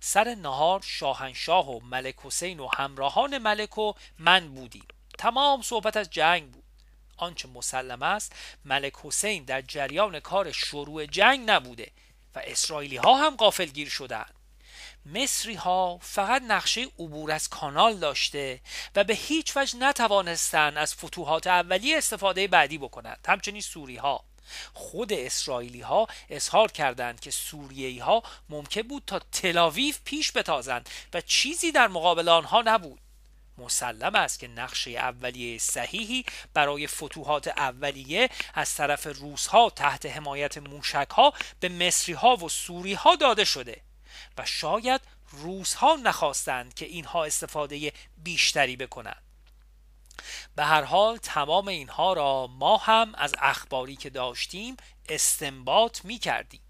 سر 0.00 0.34
نهار 0.34 0.80
شاهنشاه 0.84 1.70
و 1.70 1.80
ملک 1.80 2.14
حسین 2.24 2.60
و 2.60 2.68
همراهان 2.76 3.38
ملک 3.38 3.78
و 3.78 3.92
من 4.18 4.48
بودیم. 4.54 4.86
تمام 5.18 5.62
صحبت 5.62 5.96
از 5.96 6.10
جنگ 6.10 6.50
بود. 6.50 6.62
آنچه 7.16 7.48
مسلم 7.48 8.02
است 8.02 8.32
ملک 8.64 8.92
حسین 9.02 9.44
در 9.44 9.62
جریان 9.62 10.20
کار 10.20 10.52
شروع 10.52 11.06
جنگ 11.06 11.50
نبوده 11.50 11.90
و 12.34 12.40
اسرائیلی 12.44 12.96
ها 12.96 13.14
هم 13.26 13.36
قافل 13.36 13.64
گیر 13.64 13.88
شدند 13.88 14.34
مصری 15.06 15.54
ها 15.54 15.98
فقط 16.02 16.42
نقشه 16.42 16.82
عبور 16.82 17.32
از 17.32 17.48
کانال 17.48 17.96
داشته 17.96 18.60
و 18.96 19.04
به 19.04 19.14
هیچ 19.14 19.56
وجه 19.56 19.78
نتوانستند 19.78 20.78
از 20.78 20.94
فتوحات 20.94 21.46
اولیه 21.46 21.98
استفاده 21.98 22.48
بعدی 22.48 22.78
بکنند. 22.78 23.24
همچنین 23.28 23.60
سوری 23.60 23.96
ها 23.96 24.24
خود 24.74 25.12
اسرائیلی 25.12 25.80
ها 25.80 26.06
اظهار 26.30 26.72
کردند 26.72 27.20
که 27.20 27.30
سوریهی 27.30 27.98
ها 27.98 28.22
ممکن 28.48 28.82
بود 28.82 29.02
تا 29.06 29.18
تلاویف 29.18 30.00
پیش 30.04 30.32
بتازند 30.36 30.90
و 31.14 31.20
چیزی 31.20 31.72
در 31.72 31.88
مقابل 31.88 32.28
آنها 32.28 32.62
نبود. 32.66 33.00
مسلم 33.58 34.14
است 34.14 34.38
که 34.38 34.48
نقشه 34.48 34.90
اولیه 34.90 35.58
صحیحی 35.58 36.24
برای 36.54 36.86
فتوحات 36.86 37.48
اولیه 37.48 38.30
از 38.54 38.74
طرف 38.74 39.06
روس 39.06 39.46
ها 39.46 39.70
تحت 39.70 40.06
حمایت 40.06 40.58
موشک 40.58 41.10
ها 41.10 41.32
به 41.60 41.68
مصری 41.68 42.14
ها 42.14 42.36
و 42.36 42.48
سوری 42.48 42.94
ها 42.94 43.16
داده 43.16 43.44
شده. 43.44 43.82
و 44.38 44.44
شاید 44.46 45.00
روس 45.30 45.74
ها 45.74 45.96
نخواستند 46.02 46.74
که 46.74 46.86
اینها 46.86 47.24
استفاده 47.24 47.92
بیشتری 48.18 48.76
بکنند. 48.76 49.22
به 50.56 50.64
هر 50.64 50.82
حال 50.82 51.16
تمام 51.16 51.68
اینها 51.68 52.12
را 52.12 52.46
ما 52.46 52.76
هم 52.76 53.14
از 53.14 53.34
اخباری 53.38 53.96
که 53.96 54.10
داشتیم 54.10 54.76
استنباط 55.08 56.04
می 56.04 56.18
کردیم 56.18 56.60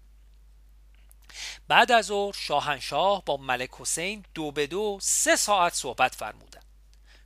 بعد 1.67 1.91
از 1.91 2.05
ظهر 2.05 2.33
شاهنشاه 2.33 3.25
با 3.25 3.37
ملک 3.37 3.69
حسین 3.79 4.25
دو 4.33 4.51
به 4.51 4.67
دو 4.67 4.99
سه 5.01 5.35
ساعت 5.35 5.73
صحبت 5.73 6.15
فرمودند. 6.15 6.65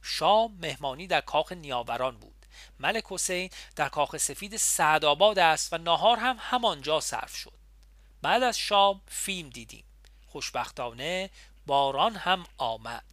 شام 0.01 0.57
مهمانی 0.61 1.07
در 1.07 1.21
کاخ 1.21 1.51
نیاوران 1.51 2.17
بود. 2.17 2.45
ملک 2.79 3.03
حسین 3.09 3.49
در 3.75 3.89
کاخ 3.89 4.17
سفید 4.17 4.57
سعدآباد 4.57 5.39
است 5.39 5.73
و 5.73 5.77
ناهار 5.77 6.17
هم 6.17 6.37
همانجا 6.39 6.99
صرف 6.99 7.35
شد. 7.35 7.53
بعد 8.21 8.43
از 8.43 8.57
شام 8.57 9.01
فیلم 9.07 9.49
دیدیم. 9.49 9.83
خوشبختانه 10.37 11.29
باران 11.65 12.15
هم 12.15 12.45
آمد. 12.57 13.03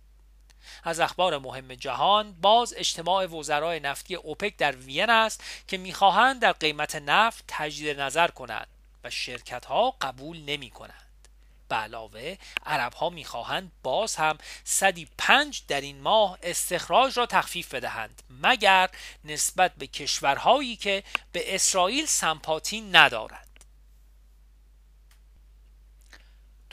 از 0.85 1.01
اخبار 1.01 1.39
مهم 1.39 1.75
جهان 1.75 2.33
باز 2.33 2.75
اجتماع 2.77 3.27
وزرای 3.27 3.81
نفتی 3.81 4.15
اوپک 4.15 4.57
در 4.57 4.73
وین 4.77 5.11
است 5.11 5.45
که 5.69 5.77
می‌خواهند 5.77 6.41
در 6.41 6.53
قیمت 6.53 6.97
نفت 6.97 7.45
تجدید 7.49 8.01
نظر 8.01 8.29
کنند 8.29 8.67
و 9.05 9.11
شرکت 9.11 9.65
ها 9.65 9.91
قبول 10.01 10.39
نمی 10.39 10.71
کنند 10.71 11.29
به 11.69 11.77
علاوه 11.77 12.37
عرب 12.67 12.95
ها 12.95 13.11
می‌خواهند 13.11 13.73
باز 13.83 14.17
هم 14.17 14.39
صدی 14.65 15.09
پنج 15.19 15.63
در 15.69 15.81
این 15.81 16.01
ماه 16.01 16.39
استخراج 16.43 17.19
را 17.19 17.27
تخفیف 17.27 17.75
بدهند 17.75 18.23
مگر 18.31 18.91
نسبت 19.25 19.73
به 19.79 19.87
کشورهایی 19.87 20.77
که 20.77 21.03
به 21.33 21.55
اسرائیل 21.55 22.07
سمپاتی 22.07 22.81
ندارند 22.81 23.54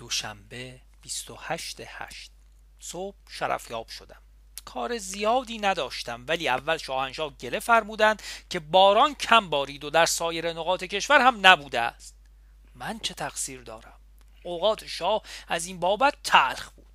دوشنبه 0.01 0.79
28 1.01 1.81
هشت 1.85 2.31
صبح 2.79 3.15
شرفیاب 3.29 3.87
شدم. 3.87 4.21
کار 4.65 4.97
زیادی 4.97 5.57
نداشتم 5.57 6.25
ولی 6.27 6.49
اول 6.49 6.77
شاهنشاه 6.77 7.29
گله 7.29 7.59
فرمودند 7.59 8.21
که 8.49 8.59
باران 8.59 9.15
کم 9.15 9.49
بارید 9.49 9.83
و 9.83 9.89
در 9.89 10.05
سایر 10.05 10.53
نقاط 10.53 10.83
کشور 10.83 11.21
هم 11.21 11.47
نبوده 11.47 11.79
است. 11.79 12.15
من 12.75 12.99
چه 12.99 13.13
تقصیر 13.13 13.61
دارم؟ 13.61 13.99
اوقات 14.43 14.87
شاه 14.87 15.21
از 15.47 15.65
این 15.65 15.79
بابت 15.79 16.13
تلخ 16.23 16.69
بود. 16.69 16.85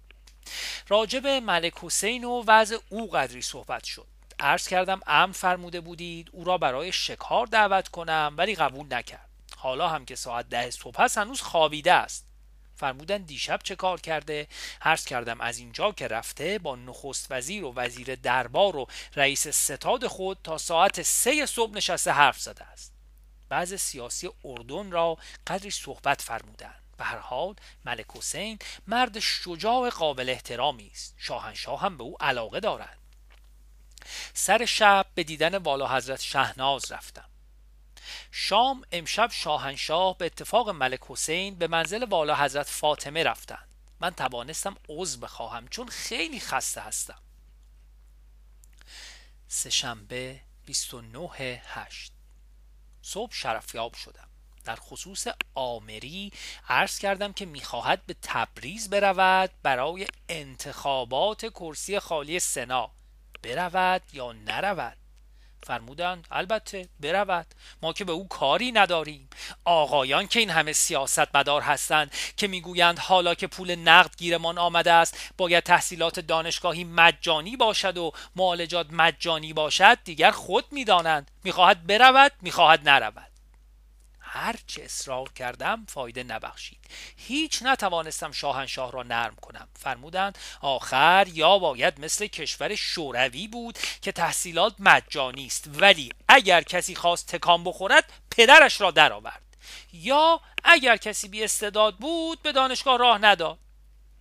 راجب 0.88 1.27
ملک 1.27 1.75
حسین 1.83 2.25
و 2.25 2.45
وضع 2.47 2.79
او 2.88 3.11
قدری 3.11 3.42
صحبت 3.42 3.85
شد. 3.85 4.07
عرض 4.40 4.69
کردم 4.69 5.01
امر 5.07 5.33
فرموده 5.33 5.81
بودید 5.81 6.31
او 6.33 6.45
را 6.45 6.59
برای 6.59 6.92
شکار 6.92 7.47
دعوت 7.47 7.88
کنم 7.88 8.35
ولی 8.37 8.55
قبول 8.55 8.95
نکرد. 8.95 9.29
حالا 9.57 9.88
هم 9.88 10.05
که 10.05 10.16
ساعت 10.16 10.49
ده 10.49 10.71
صبح 10.71 11.03
هست 11.03 11.19
هنوز 11.19 11.40
خوابیده 11.40 11.92
است. 11.92 12.26
فرمودن 12.77 13.23
دیشب 13.23 13.61
چه 13.62 13.77
کار 13.77 14.01
کرده؟ 14.01 14.47
حرس 14.81 15.05
کردم 15.05 15.41
از 15.41 15.59
اینجا 15.59 15.93
که 15.93 16.09
رفته 16.09 16.59
با 16.59 16.77
نخست 16.77 17.27
وزیر 17.31 17.65
و 17.65 17.73
وزیر 17.75 18.15
دربار 18.15 18.77
و 18.77 18.87
رئیس 19.17 19.49
ستاد 19.49 20.07
خود 20.07 20.39
تا 20.45 20.59
ساعت 20.59 21.03
سه 21.03 21.47
صبح 21.47 21.75
نشسته 21.75 22.11
حرف 22.11 22.41
زده 22.41 22.65
است. 22.65 22.93
بعض 23.49 23.75
سیاسی 23.75 24.31
اردن 24.45 24.91
را 24.91 25.19
قدری 25.47 25.71
صحبت 25.71 26.23
فرمودند. 26.23 26.83
به 26.99 27.05
هر 27.05 27.19
حال 27.19 27.55
ملک 27.85 28.07
حسین 28.17 28.59
مرد 28.87 29.19
شجاع 29.19 29.91
قابل 29.91 30.31
احترامی 30.31 30.91
است. 30.93 31.15
شاهنشاه 31.19 31.81
هم 31.81 31.97
به 31.97 32.05
او 32.05 32.17
علاقه 32.21 32.61
دارد. 32.61 32.99
سر 34.35 34.65
شب 34.65 35.07
به 35.15 35.25
دیدن 35.25 35.55
والا 35.57 35.97
حضرت 35.97 36.21
شهناز 36.21 36.93
رفتم. 36.93 37.29
شام 38.31 38.83
امشب 38.92 39.31
شاهنشاه 39.33 40.19
به 40.19 40.27
اتفاق 40.27 40.69
ملک 40.69 41.01
حسین 41.09 41.55
به 41.55 41.66
منزل 41.66 42.05
والا 42.05 42.37
حضرت 42.37 42.66
فاطمه 42.66 43.23
رفتند. 43.23 43.69
من 44.01 44.11
توانستم 44.11 44.77
عضو 44.88 45.21
بخواهم 45.21 45.69
چون 45.69 45.88
خیلی 45.88 46.40
خسته 46.40 46.81
هستم. 46.81 47.19
سهشنبه 49.49 50.40
29 50.66 51.31
هشت. 51.64 52.12
صبح 53.03 53.33
شرفیاب 53.33 53.95
شدم. 53.95 54.29
در 54.64 54.77
خصوص 54.77 55.27
آمری 55.55 56.33
عرض 56.69 56.99
کردم 56.99 57.33
که 57.33 57.47
می‌خواهد 57.47 58.07
به 58.07 58.16
تبریز 58.23 58.90
برود 58.90 59.51
برای 59.62 60.07
انتخابات 60.29 61.47
کرسی 61.47 61.99
خالی 61.99 62.40
سنا. 62.40 62.90
برود 63.42 64.03
یا 64.12 64.33
نرود؟ 64.33 64.97
فرمودند 65.67 66.27
البته 66.31 66.89
برود. 67.01 67.47
ما 67.83 67.93
که 67.93 68.05
به 68.05 68.13
او 68.13 68.29
کاری 68.29 68.73
نداریم. 68.73 69.29
آقایان 69.65 70.27
که 70.27 70.41
این 70.41 70.51
همه 70.51 70.73
سیاست 70.73 71.37
مدار 71.37 71.63
هستند 71.63 72.13
که 72.37 72.49
می‌گویند 72.49 72.99
حالا 72.99 73.35
که 73.35 73.47
پول 73.47 73.75
نقد 73.75 74.17
گیرمان 74.17 74.59
آمده 74.59 74.93
است 74.93 75.33
باید 75.39 75.65
تحصیلات 75.65 76.21
دانشگاهی 76.21 76.85
مجانی 76.85 77.57
باشد 77.57 77.99
و 77.99 78.13
معالجات 78.37 78.87
مجانی 78.91 79.53
باشد 79.53 79.99
دیگر 80.05 80.31
خود 80.31 80.65
می‌دانند. 80.71 81.31
می‌خواهد 81.45 81.87
برود 81.87 82.33
می‌خواهد 82.43 82.89
نرود. 82.89 83.36
هرچه 84.29 84.83
اصرار 84.83 85.33
کردم 85.33 85.87
فایده 85.89 86.23
نبخشید. 86.23 86.79
هیچ 87.17 87.62
نتوانستم 87.62 88.33
شاهنشاه 88.33 88.93
را 88.93 89.03
نرم 89.03 89.35
کنم. 89.35 89.69
فرمودند 89.79 90.39
آخر 90.61 91.27
یا 91.33 91.59
باید 91.59 92.01
مثل 92.01 92.27
کشور 92.27 92.75
شوروی 92.75 93.49
بود 93.49 93.79
که 94.03 94.12
تحصیلات 94.12 94.75
مجانی 94.79 95.47
است 95.47 95.65
ولی 95.75 96.12
اگر 96.29 96.62
کسی 96.62 96.95
خواست 96.95 97.29
تکان 97.29 97.65
بخورد 97.65 98.12
پدرش 98.31 98.81
را 98.81 98.91
درآورد. 98.91 99.43
یا 99.93 100.41
اگر 100.65 100.97
کسی 100.97 101.29
بی 101.29 101.45
استعداد 101.45 101.97
بود 101.97 102.43
به 102.43 102.53
دانشگاه 102.53 102.99
راه 102.99 103.19
نداد. 103.19 103.59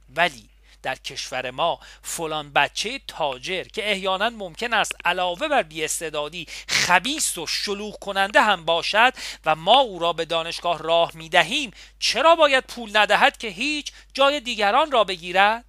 ولی 0.09 0.49
در 0.85 0.95
کشور 0.95 1.51
ما 1.51 1.79
فلان 2.01 2.51
بچه 2.53 3.01
تاجر 3.07 3.63
که 3.63 3.91
احیانا 3.91 4.29
ممکن 4.29 4.73
است 4.73 4.95
علاوه 5.05 5.47
بر 5.47 5.63
بیاستعدادی 5.63 6.47
خبیست 6.67 7.37
و 7.37 7.47
شلوغ 7.47 7.99
کننده 7.99 8.41
هم 8.41 8.65
باشد 8.65 9.13
و 9.45 9.55
ما 9.55 9.79
او 9.79 9.99
را 9.99 10.13
به 10.13 10.25
دانشگاه 10.25 10.79
راه 10.79 11.11
می 11.13 11.29
دهیم 11.29 11.71
چرا 11.99 12.35
باید 12.35 12.63
پول 12.63 12.97
ندهد 12.97 13.37
که 13.37 13.47
هیچ 13.47 13.91
جای 14.13 14.39
دیگران 14.39 14.91
را 14.91 15.03
بگیرد؟ 15.03 15.65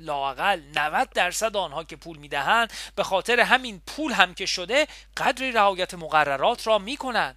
لاقل 0.00 0.60
90 0.74 1.10
درصد 1.10 1.56
آنها 1.56 1.84
که 1.84 1.96
پول 1.96 2.18
می‌دهند 2.18 2.72
به 2.96 3.02
خاطر 3.02 3.40
همین 3.40 3.82
پول 3.86 4.12
هم 4.12 4.34
که 4.34 4.46
شده 4.46 4.86
قدری 5.16 5.52
رعایت 5.52 5.94
مقررات 5.94 6.66
را 6.66 6.78
می 6.78 6.96
کنند 6.96 7.36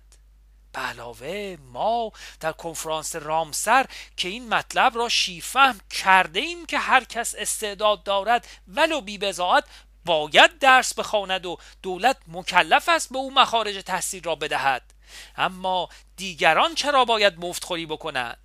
به 0.75 0.81
علاوه 0.81 1.57
ما 1.71 2.11
در 2.39 2.51
کنفرانس 2.51 3.15
رامسر 3.15 3.85
که 4.17 4.27
این 4.27 4.49
مطلب 4.49 4.95
را 4.95 5.09
شیفهم 5.09 5.79
کرده 5.89 6.39
ایم 6.39 6.65
که 6.65 6.79
هر 6.79 7.03
کس 7.03 7.35
استعداد 7.38 8.03
دارد 8.03 8.47
ولو 8.67 9.01
بی 9.01 9.17
بزاعت 9.17 9.63
باید 10.05 10.59
درس 10.59 10.93
بخواند 10.93 11.45
و 11.45 11.57
دولت 11.81 12.17
مکلف 12.27 12.89
است 12.89 13.09
به 13.09 13.17
او 13.17 13.33
مخارج 13.33 13.83
تحصیل 13.83 14.23
را 14.23 14.35
بدهد. 14.35 14.81
اما 15.38 15.89
دیگران 16.17 16.75
چرا 16.75 17.05
باید 17.05 17.39
مفتخوری 17.39 17.85
بکنند؟ 17.85 18.38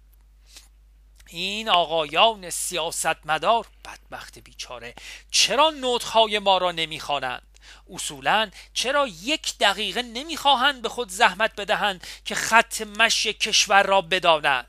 این 1.26 1.68
آقایان 1.68 2.50
سیاستمدار 2.50 3.66
بدبخت 3.84 4.38
بیچاره 4.38 4.94
چرا 5.30 5.70
نوتهای 5.70 6.38
ما 6.38 6.58
را 6.58 6.72
نمی‌خوانند؟ 6.72 7.49
اصولا 7.90 8.50
چرا 8.74 9.06
یک 9.06 9.58
دقیقه 9.58 10.02
نمی‌خواهند 10.02 10.82
به 10.82 10.88
خود 10.88 11.08
زحمت 11.08 11.56
بدهند 11.56 12.06
که 12.24 12.34
خط 12.34 12.82
مشی 12.82 13.32
کشور 13.32 13.82
را 13.82 14.00
بدانند؟ 14.00 14.66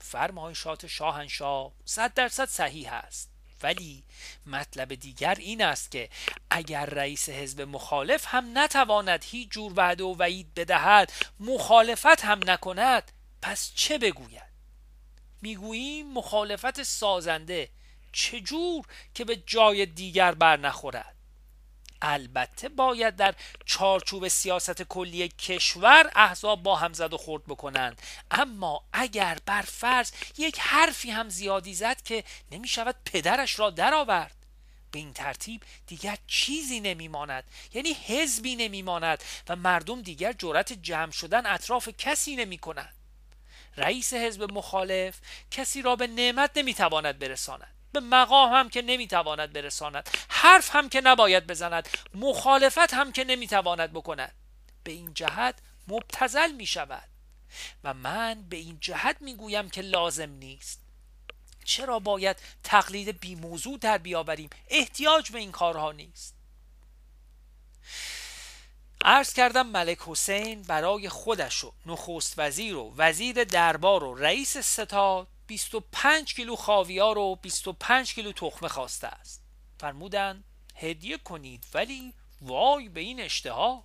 فرمایشات 0.00 0.86
شاهنشاه 0.86 1.72
صد 1.84 2.14
درصد 2.14 2.48
صحیح 2.48 2.92
است. 2.92 3.30
ولی 3.62 4.02
مطلب 4.46 4.94
دیگر 4.94 5.34
این 5.34 5.62
است 5.62 5.90
که 5.90 6.08
اگر 6.50 6.86
رئیس 6.86 7.28
حزب 7.28 7.60
مخالف 7.60 8.26
هم 8.28 8.58
نتواند 8.58 9.24
هیچ 9.24 9.48
جور 9.48 9.72
وعده 9.76 10.04
و 10.04 10.14
وعید 10.14 10.54
بدهد 10.54 11.12
مخالفت 11.40 12.24
هم 12.24 12.40
نکند 12.50 13.12
پس 13.42 13.72
چه 13.74 13.98
بگوید؟ 13.98 14.42
می‌گوییم 15.42 16.12
مخالفت 16.12 16.82
سازنده 16.82 17.68
چجور 18.12 18.86
که 19.14 19.24
به 19.24 19.36
جای 19.36 19.86
دیگر 19.86 20.34
بر 20.34 20.56
نخورد 20.56 21.15
البته 22.06 22.68
باید 22.68 23.16
در 23.16 23.34
چارچوب 23.64 24.28
سیاست 24.28 24.82
کلی 24.82 25.28
کشور 25.28 26.10
احزاب 26.14 26.62
با 26.62 26.76
هم 26.76 26.92
زد 26.92 27.12
و 27.12 27.16
خورد 27.16 27.44
بکنند. 27.44 28.02
اما 28.30 28.84
اگر 28.92 29.38
بر 29.46 29.62
فرض 29.62 30.12
یک 30.38 30.58
حرفی 30.58 31.10
هم 31.10 31.28
زیادی 31.28 31.74
زد 31.74 32.02
که 32.02 32.24
نمی 32.52 32.68
شود 32.68 32.96
پدرش 33.04 33.58
را 33.58 33.70
درآورد 33.70 34.36
به 34.90 34.98
این 34.98 35.12
ترتیب 35.12 35.62
دیگر 35.86 36.18
چیزی 36.26 36.80
نمیماند. 36.80 37.44
یعنی 37.74 37.92
حزبی 38.06 38.56
نمیماند 38.56 39.24
و 39.48 39.56
مردم 39.56 40.02
دیگر 40.02 40.32
جرأت 40.32 40.72
جمع 40.72 41.10
شدن 41.10 41.46
اطراف 41.46 41.88
کسی 41.88 42.36
نمی 42.36 42.58
کنند 42.58 42.94
رئیس 43.76 44.14
حزب 44.14 44.52
مخالف 44.52 45.18
کسی 45.50 45.82
را 45.82 45.96
به 45.96 46.06
نعمت 46.06 46.50
نمی‌تواند 46.56 47.18
برساند. 47.18 47.75
به 47.96 48.00
مقام 48.00 48.52
هم 48.52 48.68
که 48.68 48.82
نمی‌تواند 48.82 49.52
برساند. 49.52 50.10
حرف 50.28 50.76
هم 50.76 50.88
که 50.88 51.00
نباید 51.00 51.46
بزند. 51.46 51.88
مخالفت 52.14 52.94
هم 52.94 53.12
که 53.12 53.24
نمی‌تواند 53.24 53.92
بکند. 53.92 54.34
به 54.84 54.92
این 54.92 55.14
جهت 55.14 55.54
مبتزل 55.88 56.52
می 56.52 56.66
شود 56.66 57.08
و 57.84 57.94
من 57.94 58.42
به 58.48 58.56
این 58.56 58.78
جهت 58.80 59.16
می‌گویم 59.20 59.70
که 59.70 59.82
لازم 59.82 60.30
نیست. 60.30 60.80
چرا 61.64 61.98
باید 61.98 62.36
تقلید 62.64 63.20
بی 63.20 63.34
موضوع 63.34 63.78
در 63.78 63.98
بیاوریم؟ 63.98 64.50
احتیاج 64.68 65.30
به 65.30 65.38
این 65.38 65.52
کارها 65.52 65.92
نیست. 65.92 66.34
عرض 69.04 69.32
کردم 69.32 69.66
ملک 69.66 69.98
حسین 70.06 70.62
برای 70.62 71.08
خودش 71.08 71.64
و 71.64 71.72
نخست 71.86 72.34
وزیر 72.38 72.76
و 72.76 72.94
وزیر 72.96 73.44
دربار 73.44 74.04
و 74.04 74.14
رئیس 74.14 74.56
ستاد 74.58 75.28
25 75.46 76.34
کیلو 76.34 76.56
خاویار 76.56 77.18
و 77.18 77.36
25 77.36 78.14
کیلو 78.14 78.32
تخمه 78.32 78.68
خواسته 78.68 79.06
است. 79.06 79.42
فرمودند 79.80 80.44
هدیه 80.74 81.18
کنید 81.18 81.66
ولی 81.74 82.14
وای 82.40 82.88
به 82.88 83.00
این 83.00 83.20
اشتها. 83.20 83.84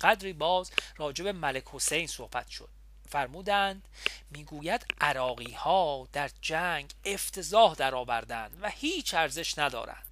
قدری 0.00 0.32
باز 0.32 0.70
راجب 0.96 1.28
ملک 1.28 1.64
حسین 1.72 2.06
صحبت 2.06 2.48
شد. 2.48 2.68
فرمودند 3.08 3.88
می‌گوید 4.30 4.86
عراقی 5.00 5.52
ها 5.52 6.08
در 6.12 6.30
جنگ 6.40 6.92
افتضاح 7.04 7.74
درآوردند 7.74 8.58
و 8.60 8.70
هیچ 8.70 9.14
ارزش 9.14 9.58
ندارند. 9.58 10.06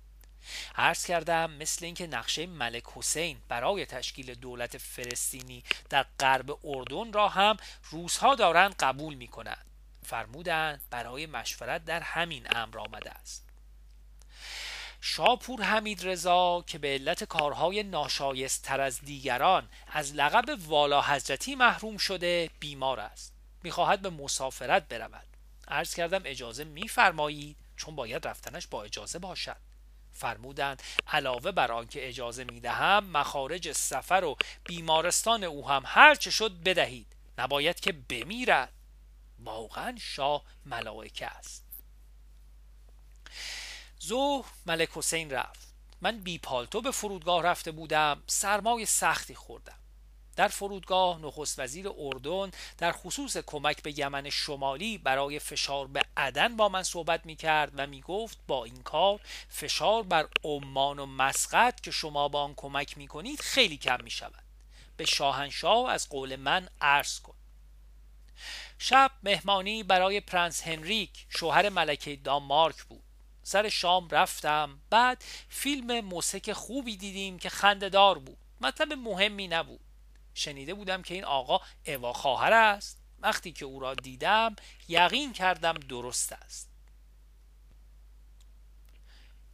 عرض 0.76 1.06
کردم 1.06 1.50
مثل 1.50 1.84
اینکه 1.84 2.06
نقشه 2.06 2.46
ملک 2.46 2.84
حسین 2.94 3.38
برای 3.48 3.86
تشکیل 3.86 4.34
دولت 4.34 4.78
فلسطینی 4.78 5.64
در 5.90 6.06
غرب 6.20 6.66
اردن 6.66 7.12
را 7.12 7.28
هم 7.28 7.56
روزها 7.90 8.34
دارند 8.34 8.74
قبول 8.74 9.14
می 9.14 9.28
کنند 9.28 9.69
فرمودند 10.10 10.80
برای 10.90 11.26
مشورت 11.26 11.84
در 11.84 12.00
همین 12.00 12.46
امر 12.56 12.78
آمده 12.78 13.10
است. 13.10 13.48
شاپور 15.00 15.62
حمید 15.62 16.08
رضا 16.08 16.64
که 16.66 16.78
به 16.78 16.88
علت 16.88 17.24
کارهای 17.24 17.82
ناشایست 17.82 18.62
تر 18.62 18.80
از 18.80 19.00
دیگران 19.00 19.68
از 19.86 20.14
لقب 20.14 20.68
والا 20.68 21.02
حضرتی 21.02 21.54
محروم 21.54 21.96
شده 21.96 22.50
بیمار 22.60 23.00
است. 23.00 23.32
می‌خواهد 23.62 24.02
به 24.02 24.10
مسافرت 24.10 24.88
برود. 24.88 25.26
عرض 25.68 25.94
کردم 25.94 26.22
اجازه 26.24 26.64
میفرمایید 26.64 27.56
چون 27.76 27.96
باید 27.96 28.26
رفتنش 28.26 28.66
با 28.66 28.84
اجازه 28.84 29.18
باشد. 29.18 29.56
فرمودند 30.12 30.82
علاوه 31.06 31.52
بر 31.52 31.72
آنکه 31.72 32.08
اجازه 32.08 32.44
می‌دهم 32.44 33.04
مخارج 33.04 33.72
سفر 33.72 34.24
و 34.24 34.36
بیمارستان 34.64 35.44
او 35.44 35.68
هم 35.68 35.82
هرچه 35.86 36.30
شد 36.30 36.52
بدهید. 36.62 37.06
نباید 37.38 37.80
که 37.80 37.92
بمیرد. 37.92 38.72
واقعا 39.44 39.96
شاه 40.00 40.42
ملائکه 40.66 41.26
است. 41.26 41.64
ظهر 44.06 44.50
ملک 44.66 44.88
حسین 44.92 45.30
رفت. 45.30 45.74
من 46.00 46.20
بی 46.20 46.38
پالتو 46.38 46.80
به 46.80 46.90
فرودگاه 46.90 47.42
رفته 47.42 47.70
بودم. 47.70 48.22
سرمای 48.26 48.86
سختی 48.86 49.34
خوردم. 49.34 49.80
در 50.36 50.48
فرودگاه 50.48 51.18
نخست 51.18 51.58
وزیر 51.58 51.88
اردن 51.98 52.50
در 52.78 52.92
خصوص 52.92 53.36
کمک 53.36 53.82
به 53.82 53.98
یمن 53.98 54.30
شمالی 54.30 54.98
برای 54.98 55.38
فشار 55.38 55.86
به 55.86 56.02
عدن 56.16 56.56
با 56.56 56.68
من 56.68 56.82
صحبت 56.82 57.26
می 57.26 57.36
کرد 57.36 57.72
و 57.76 57.86
می 57.86 58.00
گفت 58.00 58.38
با 58.46 58.64
این 58.64 58.82
کار 58.82 59.20
فشار 59.48 60.02
بر 60.02 60.28
عمان 60.44 60.98
و 60.98 61.06
مسقط 61.06 61.80
که 61.80 61.90
شما 61.90 62.28
با 62.28 62.42
آن 62.42 62.54
کمک 62.56 62.98
می 62.98 63.08
کنید 63.08 63.40
خیلی 63.40 63.76
کم 63.76 63.98
می 64.04 64.10
شود 64.10 64.44
به 64.96 65.04
شاهنشاه 65.04 65.90
از 65.90 66.08
قول 66.08 66.36
من 66.36 66.68
عرض 66.80 67.20
کن. 67.20 67.34
شب 68.82 69.10
مهمانی 69.22 69.82
برای 69.82 70.20
پرنس 70.20 70.62
هنریک 70.62 71.26
شوهر 71.28 71.68
ملکه 71.68 72.16
دانمارک 72.16 72.82
بود. 72.82 73.02
سر 73.42 73.68
شام 73.68 74.08
رفتم 74.08 74.80
بعد 74.90 75.24
فیلم 75.48 76.00
موسیک 76.00 76.52
خوبی 76.52 76.96
دیدیم 76.96 77.38
که 77.38 77.48
خندهدار 77.48 78.18
بود. 78.18 78.38
مطلب 78.60 78.92
مهمی 78.92 79.48
نبود. 79.48 79.80
شنیده 80.34 80.74
بودم 80.74 81.02
که 81.02 81.14
این 81.14 81.24
آقا 81.24 81.60
اوا 81.86 82.12
خواهر 82.12 82.52
است. 82.52 82.98
وقتی 83.20 83.52
که 83.52 83.64
او 83.64 83.80
را 83.80 83.94
دیدم 83.94 84.56
یقین 84.88 85.32
کردم 85.32 85.74
درست 85.74 86.32
است. 86.32 86.68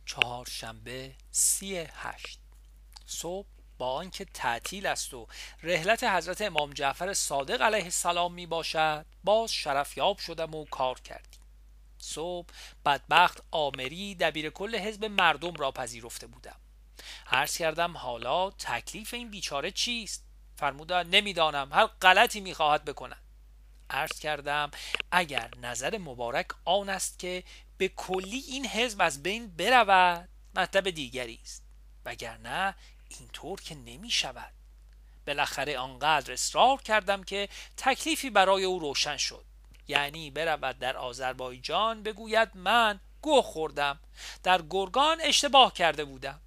چهارشنبه 0.06 1.14
سی 1.30 1.76
هشت. 1.76 2.38
صبح 3.06 3.55
با 3.78 3.92
آنکه 3.92 4.24
تعطیل 4.24 4.86
است 4.86 5.14
و 5.14 5.26
رحلت 5.62 6.04
حضرت 6.04 6.42
امام 6.42 6.72
جعفر 6.72 7.14
صادق 7.14 7.62
علیه 7.62 7.84
السلام 7.84 8.34
می 8.34 8.46
باشد 8.46 9.06
باز 9.24 9.52
شرفیاب 9.52 10.18
شدم 10.18 10.54
و 10.54 10.64
کار 10.64 11.00
کردیم. 11.00 11.40
صبح 11.98 12.46
بدبخت 12.84 13.42
آمری 13.50 14.14
دبیر 14.14 14.50
کل 14.50 14.76
حزب 14.76 15.04
مردم 15.04 15.54
را 15.54 15.72
پذیرفته 15.72 16.26
بودم. 16.26 16.56
عرض 17.26 17.56
کردم 17.56 17.96
حالا 17.96 18.50
تکلیف 18.50 19.14
این 19.14 19.30
بیچاره 19.30 19.70
چیست؟ 19.70 20.24
فرمودن 20.56 21.06
نمی‌دانم 21.06 21.72
هر 21.72 21.86
غلطی 21.86 22.40
می‌خواهد 22.40 22.84
بکند. 22.84 23.22
عرض 23.90 24.18
کردم 24.18 24.70
اگر 25.10 25.50
نظر 25.62 25.98
مبارک 25.98 26.46
آن 26.64 26.88
است 26.88 27.18
که 27.18 27.44
به 27.78 27.88
کلی 27.88 28.38
این 28.38 28.66
حزب 28.66 29.00
از 29.00 29.22
بین 29.22 29.48
برود 29.56 30.28
مطلب 30.54 30.90
دیگری 30.90 31.40
است. 31.42 31.62
وگرنه 32.04 32.74
اینطور 33.20 33.60
که 33.60 33.74
نمی 33.74 34.10
شود. 34.10 34.52
بالاخره 35.26 35.78
آنقدر 35.78 36.32
اصرار 36.32 36.82
کردم 36.82 37.24
که 37.24 37.48
تکلیفی 37.76 38.30
برای 38.30 38.64
او 38.64 38.78
روشن 38.78 39.16
شد. 39.16 39.44
یعنی 39.88 40.30
برود 40.30 40.78
در 40.78 40.96
آذربایجان 40.96 42.02
بگوید 42.02 42.48
من 42.54 43.00
گوه 43.22 43.42
خوردم. 43.42 43.98
در 44.42 44.62
گرگان 44.70 45.20
اشتباه 45.20 45.72
کرده 45.74 46.04
بودم. 46.04 46.40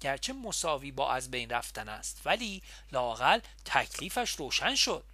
گرچه 0.00 0.32
مساوی 0.32 0.92
با 0.92 1.12
از 1.12 1.30
بین 1.30 1.50
رفتن 1.50 1.88
است 1.88 2.20
ولی 2.24 2.62
لاقل 2.92 3.40
تکلیفش 3.64 4.30
روشن 4.30 4.74
شد. 4.74 5.04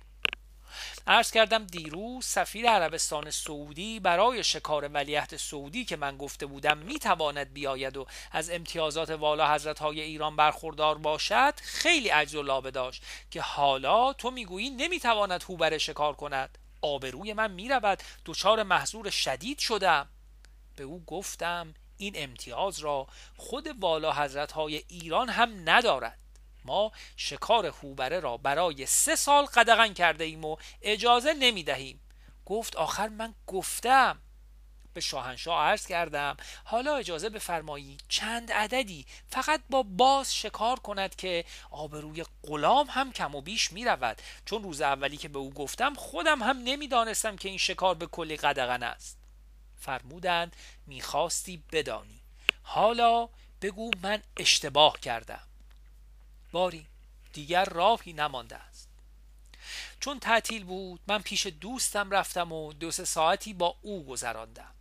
عرض 1.06 1.30
کردم 1.30 1.64
دیروز 1.64 2.24
سفیر 2.24 2.70
عربستان 2.70 3.30
سعودی 3.30 4.00
برای 4.00 4.44
شکار 4.44 4.88
ولیعهد 4.88 5.36
سعودی 5.36 5.84
که 5.84 5.96
من 5.96 6.16
گفته 6.16 6.46
بودم 6.46 6.78
می‌تواند 6.78 7.52
بیاید 7.52 7.96
و 7.96 8.06
از 8.32 8.50
امتیازات 8.50 9.10
والا 9.10 9.54
حضرت 9.54 9.78
های 9.78 10.00
ایران 10.00 10.36
برخوردار 10.36 10.98
باشد 10.98 11.54
خیلی 11.62 12.08
عجز 12.08 12.34
و 12.34 12.42
لابه 12.42 12.70
داشت 12.70 13.02
که 13.30 13.40
حالا 13.40 14.12
تو 14.12 14.30
می‌گویی 14.30 14.70
نمی‌تواند 14.70 15.42
هوبر 15.42 15.78
شکار 15.78 16.14
کند. 16.16 16.58
آبروی 16.82 17.32
من 17.32 17.50
می‌رود. 17.50 18.02
دچار 18.26 18.62
محضور 18.62 19.10
شدید 19.10 19.58
شدم. 19.58 20.08
به 20.76 20.84
او 20.84 21.04
گفتم 21.04 21.74
این 21.96 22.12
امتیاز 22.16 22.78
را 22.78 23.06
خود 23.36 23.68
والا 23.80 24.12
حضرت 24.12 24.52
های 24.52 24.82
ایران 24.88 25.28
هم 25.28 25.70
ندارد. 25.70 26.18
ما 26.64 26.92
شکار 27.16 27.66
هوبره 27.66 28.20
را 28.20 28.36
برای 28.36 28.86
سه 28.86 29.16
سال 29.16 29.44
قدغن 29.44 29.94
کرده 29.94 30.24
ایم 30.24 30.44
و 30.44 30.56
اجازه 30.82 31.32
نمی 31.32 31.62
دهیم 31.62 32.00
گفت 32.46 32.76
آخر 32.76 33.08
من 33.08 33.34
گفتم. 33.46 34.20
به 34.94 35.00
شاهنشاه 35.00 35.64
عرض 35.64 35.86
کردم 35.86 36.36
حالا 36.64 36.96
اجازه 36.96 37.28
بفرمایید 37.28 38.02
چند 38.08 38.52
عددی 38.52 39.06
فقط 39.28 39.60
با 39.70 39.82
باز 39.82 40.34
شکار 40.34 40.80
کند 40.80 41.16
که 41.16 41.44
آبروی 41.70 42.24
غلام 42.42 42.86
هم 42.90 43.12
کم 43.12 43.34
و 43.34 43.40
بیش 43.40 43.72
می 43.72 43.84
رود 43.84 44.22
چون 44.44 44.62
روز 44.62 44.80
اولی 44.80 45.16
که 45.16 45.28
به 45.28 45.38
او 45.38 45.52
گفتم 45.52 45.94
خودم 45.94 46.42
هم 46.42 46.58
نمی‌دانستم 46.58 47.36
که 47.36 47.48
این 47.48 47.58
شکار 47.58 47.94
به 47.94 48.06
کلی 48.06 48.36
قدغن 48.36 48.82
است. 48.82 49.18
فرمودند 49.76 50.56
می‌خواستی 50.86 51.62
بدانی. 51.72 52.20
حالا 52.62 53.28
بگو 53.62 53.90
من 54.02 54.22
اشتباه 54.36 55.00
کردم. 55.00 55.42
باری 56.54 56.86
دیگر 57.32 57.64
راهی 57.64 58.12
نمانده 58.12 58.56
است. 58.56 58.88
چون 60.00 60.18
تعطیل 60.18 60.64
بود 60.64 61.00
من 61.06 61.22
پیش 61.22 61.46
دوستم 61.46 62.10
رفتم 62.10 62.52
و 62.52 62.72
دو 62.72 62.90
سه 62.90 63.04
ساعتی 63.04 63.54
با 63.54 63.76
او 63.82 64.06
گذراندم. 64.06 64.74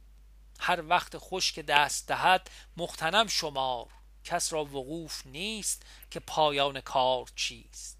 هر 0.60 0.84
وقت 0.90 1.18
خوش 1.18 1.52
که 1.52 1.64
دست 1.64 2.08
دهد 2.08 2.50
مختنم 2.78 3.28
شمار. 3.28 3.88
کس 4.24 4.54
را 4.54 4.66
وقوف 4.66 5.26
نیست 5.26 5.86
که 6.12 6.20
پایان 6.20 6.82
کار 6.82 7.32
چیست. 7.36 7.98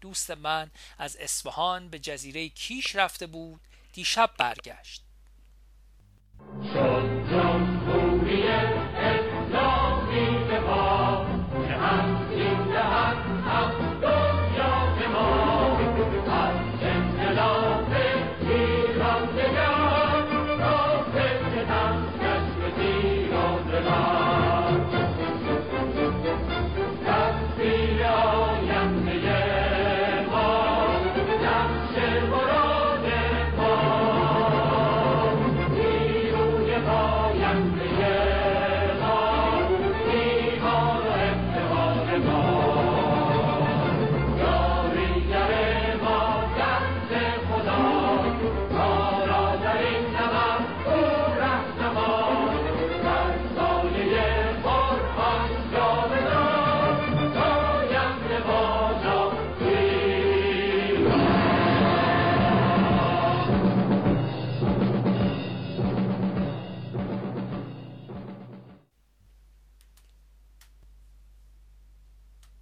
دوست 0.00 0.30
من 0.30 0.70
از 0.98 1.16
اصفهان 1.16 1.88
به 1.88 1.98
جزیره 1.98 2.48
کیش 2.48 2.96
رفته 2.96 3.26
بود 3.26 3.60
دیشب 3.92 4.30
برگشت. 4.38 5.02